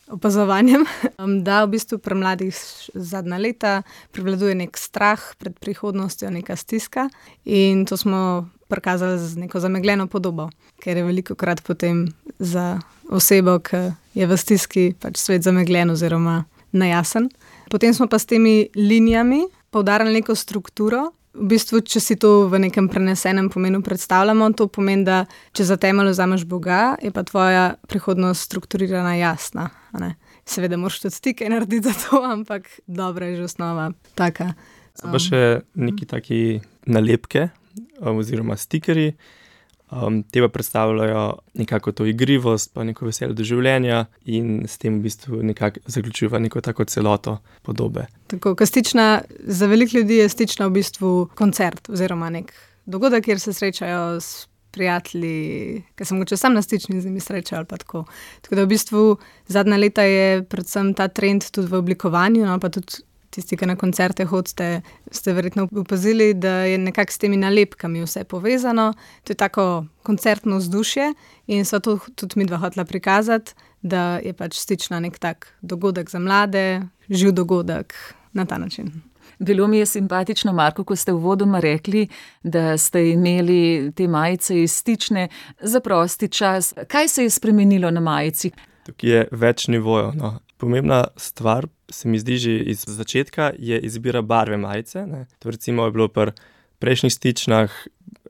opazovanjem, 0.07 0.85
da 1.47 1.63
v 1.63 1.71
bistvu 1.71 1.97
pri 1.97 2.15
mladih 2.15 2.59
zadnja 2.93 3.37
leta 3.37 3.81
prevladuje 4.11 4.55
nek 4.55 4.77
strah 4.77 5.23
pred 5.39 5.57
prihodnostjo, 5.59 6.29
neka 6.29 6.55
stiska. 6.55 7.09
In 7.45 7.85
to 7.85 7.97
smo 7.97 8.49
prikazali 8.71 9.19
z 9.19 9.43
neko 9.43 9.59
zamegljeno 9.59 10.07
podobo, 10.07 10.47
ker 10.79 10.97
je 10.97 11.03
veliko 11.03 11.35
krat 11.35 11.59
potem 11.67 12.07
za 12.39 12.79
osebo, 13.11 13.59
ki 13.59 13.91
je 14.15 14.27
v 14.27 14.37
stiski, 14.39 14.85
pač 14.95 15.19
svet 15.19 15.43
zamegljen 15.43 15.91
oziroma 15.91 16.43
nejasen. 16.71 17.29
Potem 17.71 17.93
smo 17.93 18.07
pa 18.07 18.19
s 18.19 18.27
temi 18.27 18.69
linijami 18.75 19.45
poudarili 19.71 20.13
neko 20.19 20.35
strukturo. 20.35 21.11
V 21.31 21.47
bistvu, 21.47 21.79
če 21.87 21.99
si 22.03 22.15
to 22.19 22.49
v 22.51 22.59
nekem 22.59 22.89
prenesenem 22.91 23.47
pomenu 23.49 23.79
predstavljamo, 23.83 24.49
to 24.51 24.67
pomeni, 24.67 25.05
da 25.07 25.21
če 25.55 25.63
za 25.69 25.77
temelj 25.79 26.11
vzameš 26.11 26.43
Boga, 26.43 26.97
je 26.99 27.11
pa 27.15 27.23
tvoja 27.23 27.77
prihodnost 27.87 28.49
strukturirana 28.49 29.15
jasna. 29.15 29.69
Seveda, 30.43 30.75
moraš 30.75 30.99
tudi 31.05 31.15
stike 31.15 31.47
narediti 31.47 31.87
za 31.87 31.95
to, 31.95 32.19
ampak 32.27 32.67
dobra 32.83 33.31
je 33.31 33.39
že 33.39 33.47
osnova. 33.47 33.91
Taka. 34.19 34.51
Um. 34.99 35.15
Pa 35.15 35.23
še 35.23 35.63
neki 35.79 36.09
taki 36.09 36.59
nalepke, 36.91 37.47
oziroma 38.01 38.57
stikerji. 38.57 39.13
Um, 39.91 40.21
te 40.23 40.39
pa 40.39 40.47
predstavljajo 40.47 41.37
nekako 41.53 41.91
to 41.91 42.05
igrivost, 42.05 42.71
pa 42.73 42.83
neko 42.87 43.05
veselje 43.05 43.35
do 43.35 43.43
življenja, 43.43 44.05
in 44.23 44.61
s 44.63 44.79
tem 44.79 45.01
v 45.01 45.03
bistvu 45.03 45.41
nekako 45.43 45.81
zaključujejo 45.91 46.39
neko 46.39 46.61
tako 46.63 46.85
celoto 46.87 47.33
podobe. 47.61 48.05
Tako, 48.31 48.55
stična, 48.65 49.21
za 49.43 49.67
veliko 49.67 49.97
ljudi 49.97 50.21
je 50.21 50.29
stična 50.29 50.69
v 50.69 50.77
bistvu 50.79 51.11
koncert 51.35 51.89
oziroma 51.91 52.29
nek 52.31 52.53
dogodek, 52.85 53.25
kjer 53.25 53.43
se 53.43 53.53
srečajo 53.53 54.21
s 54.21 54.47
prijatelji, 54.71 55.83
ki 55.95 56.05
sem 56.07 56.17
mogoče 56.17 56.37
sam 56.37 56.55
na 56.55 56.61
stični 56.61 57.01
z 57.01 57.05
njimi 57.05 57.19
srečal. 57.19 57.65
Tako. 57.65 58.05
tako 58.41 58.55
da 58.55 58.63
v 58.63 58.71
bistvu 58.71 59.17
zadnja 59.47 59.77
leta 59.77 60.07
je 60.07 60.43
predvsem 60.43 60.93
ta 60.93 61.07
trend 61.07 61.51
tudi 61.51 61.67
v 61.67 61.83
oblikovanju, 61.83 62.45
no, 62.45 62.59
pa 62.59 62.69
tudi 62.71 63.03
tisti, 63.31 63.57
ki 63.57 63.67
na 63.69 63.75
koncerte 63.79 64.25
hodite, 64.25 64.81
ste 65.11 65.33
verjetno 65.33 65.67
opazili, 65.79 66.33
da 66.33 66.61
je 66.69 66.77
nekako 66.77 67.11
s 67.11 67.17
temi 67.17 67.37
nalepkami 67.37 68.03
vse 68.03 68.23
povezano. 68.23 68.93
To 69.23 69.33
je 69.33 69.37
tako 69.37 69.85
koncertno 70.03 70.57
vzdušje 70.57 71.13
in 71.47 71.65
so 71.65 71.79
to 71.79 71.99
tudi 72.15 72.39
mi 72.39 72.45
dva 72.45 72.57
hotla 72.57 72.85
prikazati, 72.85 73.53
da 73.81 74.19
je 74.23 74.33
pač 74.33 74.59
stična 74.59 74.99
nek 74.99 75.19
tak 75.19 75.53
dogodek 75.61 76.09
za 76.09 76.19
mlade, 76.19 76.81
živ 77.09 77.31
dogodek 77.31 77.95
na 78.33 78.45
ta 78.45 78.57
način. 78.57 78.91
Bilo 79.39 79.67
mi 79.67 79.77
je 79.77 79.85
simpatično, 79.85 80.53
Marko, 80.53 80.83
ko 80.83 80.95
ste 80.95 81.11
v 81.11 81.17
vodoma 81.17 81.59
rekli, 81.59 82.07
da 82.43 82.77
ste 82.77 83.09
imeli 83.09 83.91
te 83.95 84.07
majice 84.07 84.61
iz 84.63 84.75
stične 84.75 85.27
za 85.61 85.79
prosti 85.79 86.27
čas. 86.27 86.73
Kaj 86.87 87.07
se 87.07 87.23
je 87.23 87.29
spremenilo 87.29 87.91
na 87.91 87.99
majici? 87.99 88.51
Tukaj 88.85 89.09
je 89.09 89.27
več 89.31 89.67
nivojev. 89.67 90.13
No. 90.15 90.39
Pomembna 90.61 91.07
stvar, 91.17 91.65
se 91.89 92.09
mi 92.09 92.19
zdi 92.21 92.37
že 92.37 92.51
iz 92.73 92.85
začetka, 92.87 93.51
je 93.57 93.79
izbira 93.81 94.21
barve 94.21 94.57
majice. 94.61 95.07
Ne. 95.09 95.25
To 95.39 95.49
recimo 95.49 95.85
je 95.85 95.91
bilo 95.91 96.07
pri 96.07 96.35
prejšnjih 96.81 97.13
stičnah, 97.13 97.73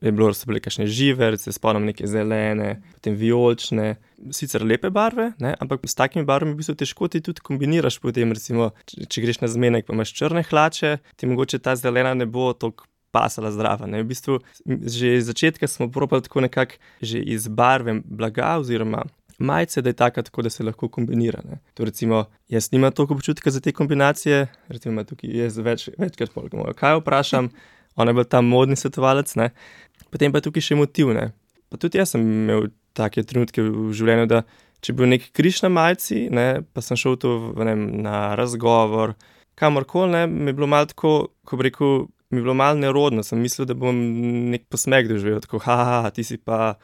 je 0.01 0.11
bilo, 0.11 0.31
so 0.33 0.47
bile 0.49 0.59
kakšne 0.63 0.87
žive, 0.87 1.31
se 1.37 1.51
spomnim 1.51 1.89
neke 1.91 2.07
zelene, 2.07 2.81
potem 2.95 3.15
vijolične, 3.19 3.95
sicer 4.33 4.63
lepe 4.65 4.89
barve, 4.89 5.31
ne, 5.39 5.53
ampak 5.59 5.83
s 5.87 5.95
takimi 5.95 6.25
barvami 6.25 6.55
v 6.55 6.61
bistvu 6.61 6.75
težko 6.79 7.07
ti 7.11 7.21
tudi 7.21 7.43
kombiniraš. 7.45 7.99
Potem, 8.03 8.33
recimo, 8.33 8.71
če, 8.89 9.05
če 9.11 9.25
greš 9.25 9.41
na 9.43 9.51
zmenek, 9.51 9.85
pa 9.87 9.95
imaš 9.95 10.15
črne 10.17 10.43
hlače, 10.47 10.97
ti 11.15 11.29
mogoče 11.29 11.61
ta 11.63 11.75
zelena 11.79 12.15
ne 12.17 12.29
bo 12.29 12.53
tako. 12.53 12.87
Pasala 13.11 13.49
zdrava. 13.51 13.89
V 13.91 14.05
bistvu, 14.07 14.37
že 14.63 15.17
iz 15.17 15.25
začetka 15.27 15.67
smo 15.67 15.89
probali 15.91 16.23
tako 16.23 16.45
nekako 16.45 16.77
iz 17.03 17.49
barve 17.51 17.97
blaga, 18.07 18.53
oziroma 18.61 19.01
majice, 19.41 19.81
da 19.81 19.89
je 19.89 19.97
taka, 19.99 20.23
tako 20.23 20.41
da 20.41 20.49
se 20.49 20.63
lahko 20.63 20.89
kombinira. 20.89 21.41
To, 21.73 21.85
recimo, 21.85 22.25
jaz 22.49 22.71
nimam 22.71 22.91
toliko 22.91 23.13
občutka 23.13 23.51
za 23.51 23.59
te 23.59 23.71
kombinacije, 23.71 24.47
recimo, 24.67 25.03
tukaj 25.03 25.37
jaz 25.43 25.57
več, 25.57 25.89
večkrat 25.97 26.33
pogledam, 26.33 26.73
kaj 26.77 26.99
vprašam, 27.01 27.49
on 27.99 28.07
je 28.07 28.13
bil 28.13 28.27
tam 28.29 28.47
modni 28.47 28.75
svetovalec, 28.75 29.35
ne? 29.35 29.51
potem 30.11 30.31
pa 30.31 30.41
je 30.41 30.49
tukaj 30.49 30.69
še 30.69 30.77
motiv. 30.79 31.13
Ne? 31.15 31.31
Pa 31.71 31.79
tudi 31.79 31.99
jaz 31.99 32.15
sem 32.15 32.23
imel 32.23 32.69
take 32.97 33.23
trenutke 33.27 33.63
v 33.63 33.91
življenju, 33.95 34.29
da 34.31 34.43
če 34.81 34.93
bi 34.93 35.03
bil 35.03 35.13
nek 35.13 35.27
križ 35.35 35.61
na 35.65 35.71
majici, 35.73 36.25
ne? 36.33 36.63
pa 36.73 36.83
sem 36.85 36.99
šel 36.99 37.19
tu 37.21 37.35
ne, 37.59 37.75
na 37.75 38.33
razgovor, 38.39 39.15
kamorkoli, 39.59 40.25
mi 40.27 40.51
je 40.51 40.57
bilo 40.57 40.67
malo 40.67 40.89
tako, 40.91 41.13
ko 41.45 41.59
bi 41.59 41.69
rekel. 41.69 42.03
Mi 42.31 42.39
je 42.39 42.45
bilo 42.45 42.53
malo 42.55 42.77
nerodno, 42.79 43.25
sem 43.27 43.41
mislil, 43.43 43.65
da 43.67 43.75
bom 43.75 43.97
nek 44.53 44.61
posmeh 44.71 45.03
doživel, 45.03 45.41
tako, 45.43 45.59
ha, 45.65 46.07
ti 46.15 46.23
si 46.23 46.37
pa 46.39 46.77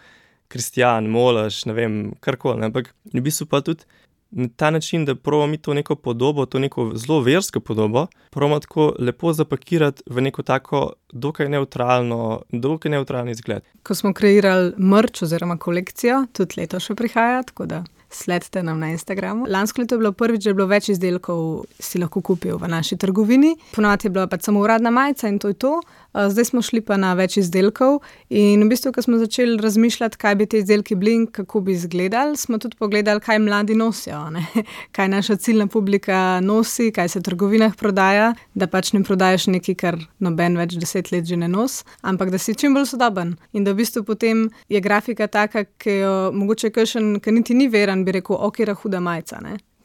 kristjan, 0.47 1.07
molaš, 1.11 1.65
ne 1.65 1.73
vem, 1.73 1.95
karkoli. 2.19 2.65
Ampak 2.65 2.93
v 3.13 3.23
bistvu 3.23 3.47
pa 3.49 3.61
tudi 3.61 3.87
na 4.31 4.47
ta 4.55 4.69
način, 4.71 5.05
da 5.05 5.15
pravimo 5.15 5.47
mi 5.47 5.57
to 5.57 5.73
neko 5.73 5.95
podobo, 5.95 6.45
to 6.45 6.59
neko 6.59 6.91
zelo 6.95 7.21
versko 7.21 7.59
podobo, 7.59 8.07
pravimo 8.29 8.59
tako 8.59 8.93
lepo 8.99 9.33
zapakirati 9.33 10.03
v 10.05 10.21
neko 10.21 10.43
tako 10.43 10.93
dokaj 11.11 11.49
neutralno, 11.49 12.41
dokaj 12.51 12.91
neutralni 12.91 13.31
izgled. 13.31 13.63
Ko 13.83 13.95
smo 13.95 14.13
kreirali 14.13 14.73
mrč 14.77 15.21
oziroma 15.21 15.57
kolekcijo, 15.57 16.25
tudi 16.33 16.61
leto 16.61 16.79
še 16.79 16.95
prihaja, 16.95 17.43
tako 17.43 17.65
da 17.65 17.83
sledite 18.17 18.63
nam 18.63 18.79
na 18.79 18.89
Instagramu. 18.91 19.45
Lansko 19.49 19.81
leto 19.81 19.95
je 19.95 19.99
bilo 19.99 20.11
prvič, 20.11 20.43
da 20.43 20.49
je 20.49 20.57
bilo 20.57 20.67
več 20.67 20.89
izdelkov, 20.89 21.65
si 21.79 22.01
lahko 22.01 22.21
kupil 22.21 22.57
v 22.57 22.69
naši 22.71 22.97
trgovini. 22.97 23.55
Ponovadi 23.75 24.09
je 24.09 24.13
bila 24.15 24.27
pač 24.27 24.49
samo 24.49 24.63
uradna 24.65 24.91
majica 24.91 25.29
in 25.29 25.39
to 25.39 25.53
je 25.53 25.59
to. 25.61 25.79
Zdaj 26.17 26.45
smo 26.45 26.61
šli 26.65 26.81
pa 26.81 26.97
na 26.97 27.11
več 27.13 27.37
izdelkov. 27.37 27.99
In 28.33 28.63
v 28.65 28.71
bistvu, 28.71 28.91
ko 28.95 29.03
smo 29.05 29.19
začeli 29.21 29.59
razmišljati, 29.61 30.17
kaj 30.17 30.35
bi 30.39 30.47
ti 30.49 30.61
izdelki 30.63 30.95
bili 30.97 31.13
in 31.13 31.25
kako 31.31 31.61
bi 31.61 31.75
izgledali, 31.77 32.37
smo 32.37 32.57
tudi 32.57 32.77
pogledali, 32.79 33.21
kaj 33.21 33.39
mladi 33.39 33.75
nosijo, 33.77 34.23
ne? 34.33 34.45
kaj 34.95 35.11
naša 35.13 35.37
ciljna 35.37 35.67
publika 35.67 36.39
nosi, 36.41 36.89
kaj 36.91 37.13
se 37.13 37.19
v 37.19 37.27
trgovinah 37.29 37.75
prodaja. 37.77 38.33
Da 38.57 38.65
pač 38.67 38.93
ne 38.97 39.03
prodajaš 39.05 39.47
nekaj, 39.53 39.77
kar 39.77 39.99
noben 40.23 40.57
več 40.57 40.73
deset 40.81 41.11
let 41.11 41.27
že 41.27 41.37
ne 41.37 41.47
nos, 41.51 41.83
ampak 42.01 42.31
da 42.33 42.41
si 42.41 42.55
čim 42.57 42.73
bolj 42.73 42.89
sodoben. 42.95 43.35
In 43.53 43.67
da 43.67 43.75
v 43.75 43.83
bistvu 43.83 44.03
potem 44.07 44.47
je 44.73 44.81
grafika 44.81 45.27
taka, 45.27 45.67
ki 45.77 45.99
jo 45.99 46.15
mogoče 46.33 46.73
kršen, 46.73 47.19
ki 47.21 47.35
niti 47.35 47.53
ni 47.53 47.69
veren, 47.69 48.06
bi 48.07 48.15
rekel, 48.19 48.37
ok, 48.39 48.59
je 48.59 48.73
huda 48.73 48.99
majica. 48.99 49.39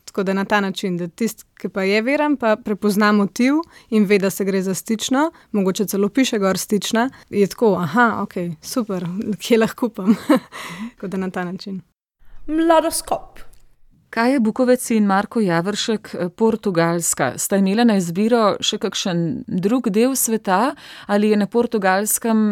Tako 0.05 0.23
da 0.23 0.33
na 0.33 0.45
ta 0.45 0.61
način, 0.61 0.97
da 0.97 1.09
tisti, 1.09 1.45
ki 1.61 1.69
pa 1.69 1.83
je 1.83 2.03
veren, 2.03 2.37
pa 2.37 2.57
prepozna 2.57 3.13
motiv 3.13 3.63
in 3.91 4.05
ve, 4.05 4.19
da 4.19 4.31
se 4.31 4.45
gre 4.45 4.63
za 4.63 4.75
stično, 4.75 5.31
mogoče 5.53 5.87
celo 5.87 6.09
piše 6.09 6.39
gor 6.39 6.59
stična, 6.59 7.09
je 7.31 7.47
tako, 7.47 7.75
aha, 7.81 8.19
ok, 8.23 8.35
super, 8.63 9.07
kje 9.41 9.59
lahko 9.59 9.87
upam. 9.87 10.15
tako 10.95 11.07
da 11.07 11.17
na 11.17 11.31
ta 11.31 11.45
način. 11.45 11.81
Mladoskop. 12.47 13.52
Kaj 14.13 14.33
je 14.33 14.41
Bukovec 14.41 14.91
in 14.91 15.07
Marko 15.09 15.41
Javršek, 15.41 16.15
eh, 16.15 16.29
Portugalska? 16.29 17.33
Sta 17.39 17.57
imela 17.57 17.85
na 17.85 17.95
izbiro 17.97 18.57
še 18.61 18.77
kakšen 18.79 19.45
drug 19.49 19.89
del 19.89 20.13
sveta 20.17 20.75
ali 21.07 21.31
je 21.31 21.37
na 21.37 21.47
portugalskem 21.47 22.43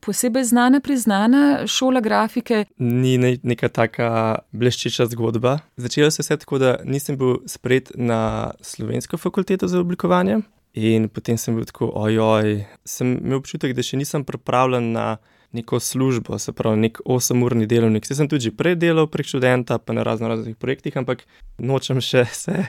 posebej 0.00 0.44
znana, 0.48 0.80
priznana 0.80 1.66
šola 1.66 2.00
grafike? 2.00 2.64
Ni 2.78 3.18
ne, 3.18 3.34
neka 3.42 3.68
taka 3.68 4.38
bleščeča 4.52 5.10
zgodba. 5.12 5.58
Začelo 5.76 6.10
se 6.10 6.24
je 6.24 6.38
tako, 6.38 6.58
da 6.58 6.78
nisem 6.84 7.18
bil 7.20 7.36
sprejet 7.46 7.92
na 7.94 8.52
slovensko 8.60 9.18
fakulteto 9.18 9.68
za 9.68 9.80
oblikovanje. 9.80 10.40
In 10.72 11.08
potem 11.08 11.36
sem 11.36 11.54
bil 11.54 11.68
tako, 11.68 11.92
ojoj, 11.94 12.64
sem 12.84 13.18
imel 13.18 13.42
občutek, 13.42 13.76
da 13.76 13.84
še 13.84 14.00
nisem 14.00 14.24
pripravljen 14.24 14.92
na 14.96 15.18
neko 15.52 15.80
službo, 15.80 16.38
se 16.38 16.52
pravi, 16.52 16.80
nek 16.80 17.00
8-urni 17.04 17.66
delovnik. 17.66 18.06
Jaz 18.10 18.20
sem 18.20 18.28
tudi 18.30 18.52
prej 18.54 18.76
delal 18.78 19.08
prek 19.10 19.26
študenta, 19.26 19.78
pa 19.78 19.94
na 19.96 20.04
razno 20.06 20.28
raznih 20.30 20.56
projektih, 20.56 20.96
ampak 20.96 21.24
nočem 21.58 22.00
še 22.00 22.24
se 22.42 22.66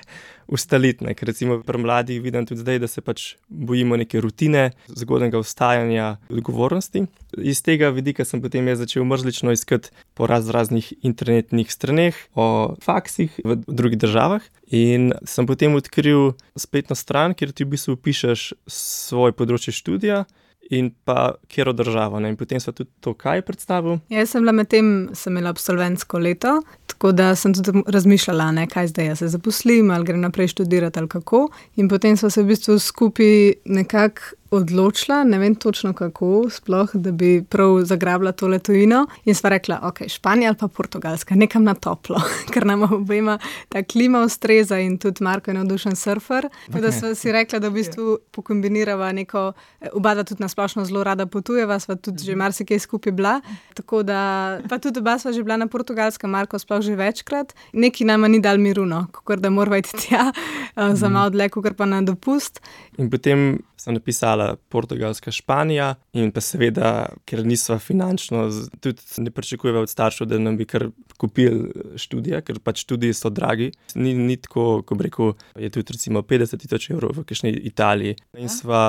ustaliti. 0.51 1.05
Ker 1.15 1.29
recimo 1.29 1.59
pri 1.65 1.81
mladih 1.81 2.21
vidim 2.23 2.45
tudi 2.49 2.63
zdaj, 2.63 2.81
da 2.81 2.89
se 2.89 3.03
pač 3.05 3.35
bojimo 3.47 3.99
neke 4.01 4.21
rutine, 4.21 4.71
zgodnega 4.89 5.39
vstajanja, 5.43 6.07
odgovornosti. 6.33 7.05
Iz 7.37 7.61
tega 7.63 7.91
vidika 7.93 8.25
sem 8.25 8.41
potem 8.41 8.67
jaz 8.67 8.81
začel 8.81 9.05
mrzlično 9.07 9.53
iskati 9.53 9.93
po 10.17 10.27
raz 10.27 10.49
raznih 10.49 10.91
internetnih 11.05 11.71
straneh 11.71 12.17
o 12.35 12.75
faksih 12.81 13.37
v 13.45 13.61
drugih 13.67 14.01
državah. 14.01 14.43
In 14.73 15.11
sem 15.27 15.45
potem 15.47 15.77
odkril 15.77 16.33
spletno 16.57 16.97
stran, 16.97 17.37
kjer 17.37 17.53
ti 17.53 17.67
v 17.67 17.75
bistvu 17.75 17.97
pišeš 18.01 18.51
svoj 18.67 19.37
področje 19.37 19.75
študija 19.75 20.25
in 20.71 20.91
pa 21.05 21.33
kjero 21.47 21.73
državo. 21.73 22.19
Ne? 22.19 22.31
In 22.31 22.37
potem 22.39 22.59
so 22.59 22.71
tudi 22.71 22.89
to, 23.03 23.13
kaj 23.13 23.43
predstavil. 23.47 23.99
Ja, 24.09 24.21
jaz 24.23 24.33
sem 24.33 24.43
bila 24.43 24.55
medtem, 24.55 25.09
sem 25.17 25.33
imela 25.33 25.51
absolventsko 25.51 26.19
leto, 26.19 26.57
tako 26.87 27.11
da 27.11 27.33
sem 27.35 27.53
tudi 27.53 27.83
razmišljala, 27.87 28.51
ne, 28.55 28.67
kaj 28.71 28.91
zdaj 28.93 29.11
jaz 29.11 29.23
se 29.23 29.31
zaposlim 29.35 29.91
ali 29.91 30.07
grem 30.07 30.21
naprej 30.23 30.53
študirati 30.55 30.99
ali 30.99 31.09
kako. 31.11 31.47
In 31.75 31.89
potem 31.89 32.17
smo 32.17 32.29
se 32.29 32.43
v 32.43 32.53
bistvu 32.53 32.79
skupaj 32.79 33.53
nekako 33.65 34.35
odločila, 34.51 35.23
ne 35.23 35.39
vem 35.39 35.55
točno 35.55 35.93
kako, 35.93 36.49
sploh, 36.51 36.89
da 36.93 37.11
bi 37.11 37.43
prav 37.49 37.85
zagrabila 37.87 38.31
to 38.31 38.47
letovino. 38.47 39.05
In 39.25 39.35
sva 39.35 39.49
rekla, 39.49 39.79
ok, 39.87 40.03
Španija 40.11 40.49
ali 40.51 40.57
pa 40.59 40.67
Portugalska, 40.67 41.35
nekam 41.35 41.63
na 41.63 41.73
toplo, 41.73 42.19
ker 42.53 42.65
nam 42.67 42.83
obema 42.83 43.37
ta 43.69 43.83
klima 43.83 44.25
ustreza 44.27 44.79
in 44.79 44.97
tudi 44.99 45.23
Marko 45.23 45.51
je 45.51 45.55
navdušen 45.55 45.95
surfer. 45.95 46.49
Tako 46.67 46.81
da 46.81 46.91
sva 46.91 47.13
si 47.15 47.31
rekla, 47.31 47.59
da 47.63 47.69
v 47.69 47.79
bistvu 47.79 48.17
pokombinirava 48.31 49.11
neko, 49.11 49.53
oba 49.93 50.15
da 50.19 50.27
tudi 50.27 50.43
nasplošno 50.43 50.85
zelo 50.85 51.03
rada 51.03 51.25
potujeva, 51.25 51.79
sva 51.79 51.95
tudi 51.95 52.23
že 52.23 52.35
marsikaj 52.35 52.79
skupaj 52.79 53.15
bila. 53.15 53.39
Tako 53.73 54.03
da, 54.03 54.59
pa 54.69 54.79
tudi 54.83 54.99
oba 54.99 55.15
sva 55.19 55.31
že 55.31 55.43
bila 55.43 55.57
na 55.57 55.71
Portugalskem, 55.71 56.29
Marko 56.29 56.59
sploh 56.59 56.83
že 56.83 56.99
večkrat. 56.99 57.55
Neki 57.73 58.03
nama 58.03 58.27
ni 58.27 58.43
dal 58.43 58.59
miruno, 58.59 59.07
kot 59.11 59.39
da 59.39 59.49
moramo 59.49 59.79
iti 59.79 59.95
tja 59.95 60.27
uh, 60.31 60.91
za 60.93 61.09
malo 61.09 61.29
dlje, 61.29 61.49
kot 61.49 61.77
pa 61.77 61.85
na 61.85 62.01
dopust. 62.01 62.59
In 62.99 63.07
potem 63.09 63.61
sem 63.81 63.93
napisala 63.93 64.55
Portugalska, 64.69 65.31
Španija, 65.33 65.95
in 66.13 66.29
pa 66.31 66.41
seveda, 66.43 66.91
ker 67.25 67.41
nismo 67.45 67.79
finančno, 67.81 68.43
tudi 68.79 69.01
ne 69.17 69.31
pričakujemo 69.33 69.81
od 69.81 69.89
staršev, 69.89 70.27
da 70.29 70.39
nam 70.39 70.57
bi 70.57 70.67
kar 70.69 70.89
kupili 71.17 71.71
študije, 71.97 72.43
ker 72.45 72.59
pač 72.61 72.83
študiji 72.85 73.17
so 73.17 73.31
dragi. 73.33 73.71
Ni, 73.95 74.13
ni 74.17 74.37
tako, 74.37 74.83
kot 74.85 75.01
rekel, 75.01 75.33
je 75.57 75.71
tudi 75.73 75.97
recimo 75.97 76.21
50 76.21 76.61
tisoč 76.61 76.89
evrov 76.93 77.17
v 77.17 77.25
Kišni 77.25 77.53
Italiji. 77.71 78.17
In 78.37 78.49
sva 78.53 78.83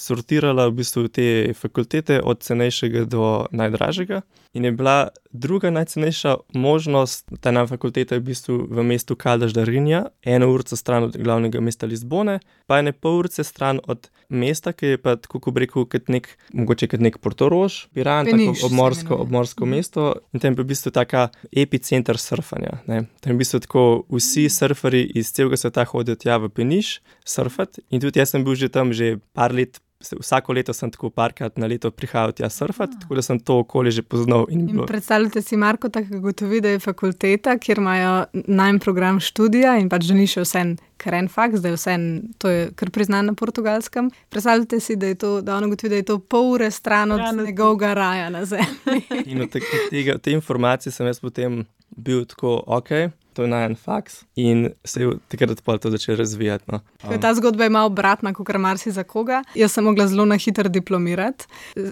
sortirala 0.00 0.68
v 0.68 0.78
bistvu 0.80 1.08
te 1.12 1.28
fakultete 1.56 2.20
od 2.24 2.40
cenejšega 2.44 3.04
do 3.08 3.46
najdražjega. 3.52 4.22
In 4.56 4.64
je 4.64 4.72
bila 4.72 5.08
druga 5.30 5.70
najcenejša 5.70 6.36
možnost, 6.54 7.28
ta 7.40 7.50
na 7.52 7.66
fakulteta 7.66 8.16
je 8.16 8.20
v 8.20 8.24
bistvu 8.30 8.56
v 8.70 8.84
mestu 8.84 9.16
Kaldaš 9.16 9.52
Darinja, 9.52 10.06
eno 10.24 10.48
uro 10.52 10.64
stran 10.64 11.04
od 11.04 11.16
glavnega 11.16 11.60
mesta 11.60 11.86
Lizbone, 11.86 12.38
pa 12.66 12.80
ene 12.80 12.92
pol 12.92 13.20
ure 13.20 13.44
stran 13.44 13.80
od 13.86 14.08
mesta, 14.38 14.72
ki 14.72 14.94
je 14.94 15.00
pa 15.02 15.16
tako, 15.20 15.40
kot 15.44 15.58
rekel, 15.60 15.86
kot 15.90 16.12
nek, 16.12 16.28
mogoče 16.54 16.88
kot 16.92 17.02
nek 17.04 17.18
Portorož, 17.24 17.80
Piran, 17.96 18.28
tako 18.28 18.54
obmorsko, 18.68 19.18
obmorsko 19.26 19.66
mm. 19.66 19.74
mesto. 19.74 20.06
In 20.32 20.44
tam 20.44 20.54
je 20.54 20.62
v 20.62 20.68
bistvu 20.70 20.94
taka 20.94 21.28
epicenter 21.52 22.20
surfanja. 22.22 22.78
Ne. 22.90 23.04
Tam 23.24 23.34
je 23.34 23.38
v 23.38 23.42
bistvu 23.42 23.62
tako 23.66 23.84
vsi 24.14 24.48
surferi 24.52 25.04
iz 25.18 25.32
celega 25.34 25.58
sveta 25.60 25.86
hodijo 25.90 26.18
tja 26.20 26.38
v 26.42 26.52
Peniš 26.52 26.98
surfati. 27.26 27.84
In 27.90 28.02
tudi 28.04 28.22
jaz 28.22 28.34
sem 28.34 28.46
bil 28.46 28.58
že 28.58 28.70
tam 28.72 28.94
že 28.94 29.18
par 29.34 29.54
let 29.54 29.82
vsako 29.98 30.52
leto 30.52 30.72
sem 30.72 30.90
tako 30.90 31.10
parkrat 31.10 31.56
na 31.58 31.66
leto 31.66 31.90
prihajal 31.90 32.32
tja 32.32 32.50
surfati, 32.50 33.00
tako 33.00 33.14
da 33.14 33.22
sem 33.22 33.40
to 33.40 33.58
okolje 33.58 33.90
že 33.90 34.02
poznal. 34.02 34.46
In 34.50 34.68
in 34.68 34.86
predstavljate 34.86 35.42
si, 35.42 35.56
Marko, 35.56 35.88
tako 35.88 36.22
kot 36.22 36.40
vi, 36.40 36.60
da 36.60 36.68
je 36.68 36.78
fakulteta, 36.78 37.58
kjer 37.58 37.78
imajo 37.78 38.24
najmanj 38.32 38.78
program 38.78 39.20
študija 39.20 39.76
in 39.78 39.88
pač 39.88 40.06
da 40.06 40.14
ni 40.14 40.26
še 40.26 40.46
vse 40.46 40.62
en 40.62 40.76
karen 40.96 41.28
faks, 41.28 41.60
da 41.60 41.72
je 41.72 41.78
vse 41.78 41.94
en, 41.94 42.06
to 42.38 42.50
je 42.50 42.70
kar 42.78 42.90
priznan 42.94 43.26
na 43.26 43.34
portugalskem. 43.34 44.10
Predstavljate 44.30 44.80
si, 44.80 44.96
da 44.96 45.10
je 45.10 45.18
to, 45.18 45.40
da 45.42 45.56
ono 45.56 45.68
gotovi, 45.68 45.90
da 45.90 46.02
je 46.02 46.08
to 46.12 46.18
pol 46.18 46.52
ure 46.54 46.70
stran 46.70 47.12
od 47.12 47.22
njegovega 47.34 47.94
raja 47.94 48.30
na 48.30 48.44
zemlji. 48.44 49.02
in 49.26 49.42
od 49.42 49.58
tega, 49.90 50.18
te 50.18 50.32
informacije 50.32 50.92
sem 50.92 51.06
jaz 51.06 51.20
potem 51.20 51.64
bil 51.90 52.24
tako, 52.24 52.62
ok 52.66 53.10
to 53.38 53.44
je 53.46 53.48
na 53.48 53.60
en 53.64 53.76
faks 53.78 54.24
in 54.34 54.70
se 54.84 55.02
je 55.02 55.10
takrat 55.30 55.62
to 55.80 55.90
začelo 55.90 56.16
razvijati. 56.16 56.64
No. 56.72 56.80
Um. 57.04 57.20
Ta 57.20 57.34
zgodba 57.34 57.64
je 57.64 57.70
malo 57.70 57.86
obratna, 57.86 58.32
kot 58.34 58.46
kar 58.46 58.58
marsi 58.58 58.90
za 58.90 59.04
koga. 59.04 59.44
Jaz 59.54 59.72
sem 59.72 59.84
mogla 59.84 60.08
zelo 60.10 60.24
na 60.26 60.34
hitro 60.34 60.68
diplomirati. 60.68 61.46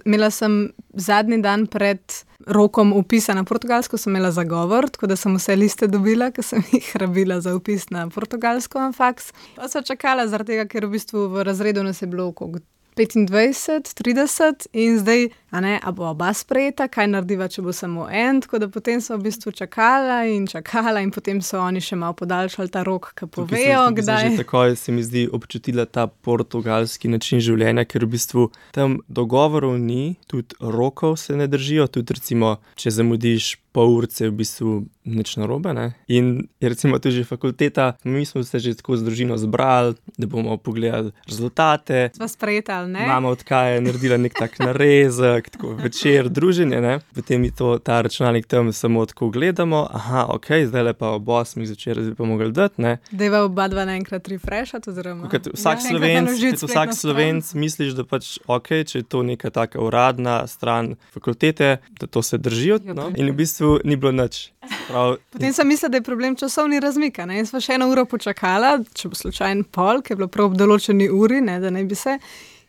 Imela 0.05 0.31
sem 0.31 0.73
zadnji 0.95 1.39
dan 1.43 1.67
pred 1.67 2.01
rokom 2.47 2.93
upisa 2.93 3.35
na 3.35 3.45
portugalsko, 3.45 3.97
sem 3.97 4.11
imela 4.11 4.31
zagovor, 4.31 4.91
tako 4.91 5.07
da 5.07 5.17
sem 5.17 5.37
vse 5.39 5.57
liste 5.57 5.87
dobila, 5.87 6.33
ki 6.35 6.43
sem 6.43 6.67
jih 6.75 6.93
rabila 6.99 7.41
za 7.41 7.55
upis 7.55 7.91
na 7.95 8.09
portugalsko 8.11 8.83
na 8.83 8.93
faks. 8.93 9.31
Pa 9.55 9.71
sem 9.71 9.87
čakala, 9.87 10.27
tega, 10.43 10.67
ker 10.67 10.91
v 10.91 10.99
bistvu 10.99 11.29
v 11.31 11.47
razredu 11.47 11.87
nas 11.87 12.03
je 12.03 12.11
bilo 12.11 12.27
okrog 12.35 12.59
25, 12.97 13.95
30 13.95 14.67
in 14.73 14.99
zdaj, 14.99 15.29
a 15.51 15.61
ne, 15.61 15.81
a 15.83 15.93
bo 15.93 16.07
oba 16.09 16.31
sprejeta, 16.35 16.87
kaj 16.89 17.11
narediva, 17.13 17.49
če 17.53 17.63
bo 17.63 17.73
samo 17.77 18.07
en. 18.09 18.41
Tako 18.41 18.61
da 18.63 18.69
potem 18.73 19.03
so 19.05 19.19
v 19.19 19.27
bistvu 19.29 19.53
čakala 19.53 20.23
in 20.33 20.47
čakala, 20.49 21.03
in 21.05 21.13
potem 21.13 21.43
so 21.45 21.61
oni 21.61 21.83
še 21.85 21.99
malo 22.01 22.17
podaljšali 22.17 22.73
ta 22.73 22.85
rok, 22.89 23.11
ki 23.19 23.29
povejo, 23.29 23.83
tukaj 23.91 24.01
kdaj. 24.01 24.31
Tako 24.41 24.63
se 24.81 24.97
mi 24.97 25.05
zdi 25.05 25.27
občutila 25.29 25.85
ta 25.85 26.07
portugalski 26.09 27.13
način 27.13 27.45
življenja, 27.45 27.85
ker 27.85 28.09
v 28.09 28.15
bistvu 28.17 28.49
tam 28.73 28.99
dogovorov 29.09 29.77
ni, 29.77 30.17
tudi 30.27 30.57
rokov 30.61 31.19
se 31.21 31.37
ne 31.37 31.51
držijo. 31.53 31.91
Tudi, 31.93 32.17
recimo, 32.17 32.57
če 32.81 32.97
zamudiš 32.97 33.53
pol 33.77 33.93
ure, 33.93 34.09
v 34.09 34.33
bistvu 34.33 34.87
nič 35.05 35.37
narobe. 35.37 35.75
Ne? 35.77 35.93
In 36.09 36.49
je 36.61 36.69
recimo 36.73 36.99
tudi 36.99 37.25
fakulteta, 37.25 37.93
mi 38.05 38.25
smo 38.25 38.43
se 38.43 38.59
že 38.59 38.75
tako 38.75 38.97
z 38.97 39.05
družino 39.05 39.37
zbrali, 39.37 39.95
da 40.17 40.27
bomo 40.27 40.57
pogledali 40.57 41.13
rezultate. 41.29 42.11
Smo 42.17 42.29
sprejeti 42.29 42.73
ali 42.73 42.91
ne? 42.93 43.07
Mama 43.07 43.29
odkaj 43.29 43.75
je 43.75 43.81
naredila 43.85 44.17
nek 44.17 44.35
tak 44.35 44.59
narezek, 44.59 45.51
tako 45.51 45.75
večer 45.83 46.29
druženje, 46.29 46.81
ne? 46.81 46.95
potem 47.15 47.41
mi 47.41 47.51
to, 47.51 47.77
ta 47.79 48.01
računalnik 48.01 48.47
tam 48.47 48.73
samo 48.73 49.05
tako 49.07 49.29
gledamo, 49.31 49.87
aha, 49.91 50.27
ok, 50.33 50.49
zdaj 50.67 50.83
le 50.83 50.95
pa 50.97 51.13
ob 51.19 51.29
8 51.29 51.67
zvečer 51.67 52.01
bi 52.01 52.15
pa 52.15 52.25
mogli 52.25 52.53
dati. 52.53 52.83
Da 53.11 53.25
je 53.25 53.41
oba 53.41 53.69
dva 53.69 53.85
naenkrat 53.85 54.29
refreshati. 54.29 54.91
Vsak 54.91 55.79
ja, 55.85 55.89
slovenc, 55.91 56.63
vsak 56.63 56.95
slovenc 56.97 57.55
misliš, 57.55 57.93
da 57.99 58.05
pač 58.05 58.39
ok, 58.47 58.69
če 58.89 59.03
je 59.03 59.05
to 59.05 59.23
neka 59.27 59.51
taka 59.51 59.81
uradna 59.83 60.47
stran 60.47 60.95
fakultete, 61.15 61.77
da 62.01 62.07
to 62.07 62.23
se 62.23 62.39
držijo. 62.39 62.79
No? 62.95 63.11
In 63.17 63.31
v 63.31 63.37
bistvu 63.37 63.66
ni 63.85 63.97
bilo 64.01 64.13
nič. 64.13 64.51
Prav. 64.89 65.17
Potem 65.35 65.53
sem 65.53 65.69
mislila, 65.69 65.93
da 65.95 66.01
je 66.01 66.07
problem 66.07 66.37
časovni 66.37 66.81
razmik. 66.83 67.19
Jaz 67.19 67.53
sem 67.53 67.63
še 67.63 67.79
eno 67.79 67.89
uro 67.93 68.07
počakala, 68.09 68.77
če 68.95 69.11
bo 69.13 69.19
slučajno 69.19 69.69
pol, 69.75 70.03
ki 70.03 70.15
je 70.15 70.21
bilo 70.21 70.29
prav 70.33 70.51
ob 70.51 70.59
določeni 70.59 71.09
uri, 71.13 71.41
ne, 71.45 71.59
da 71.63 71.73
ne 71.75 71.85
bi 71.87 71.99
se. 71.99 72.19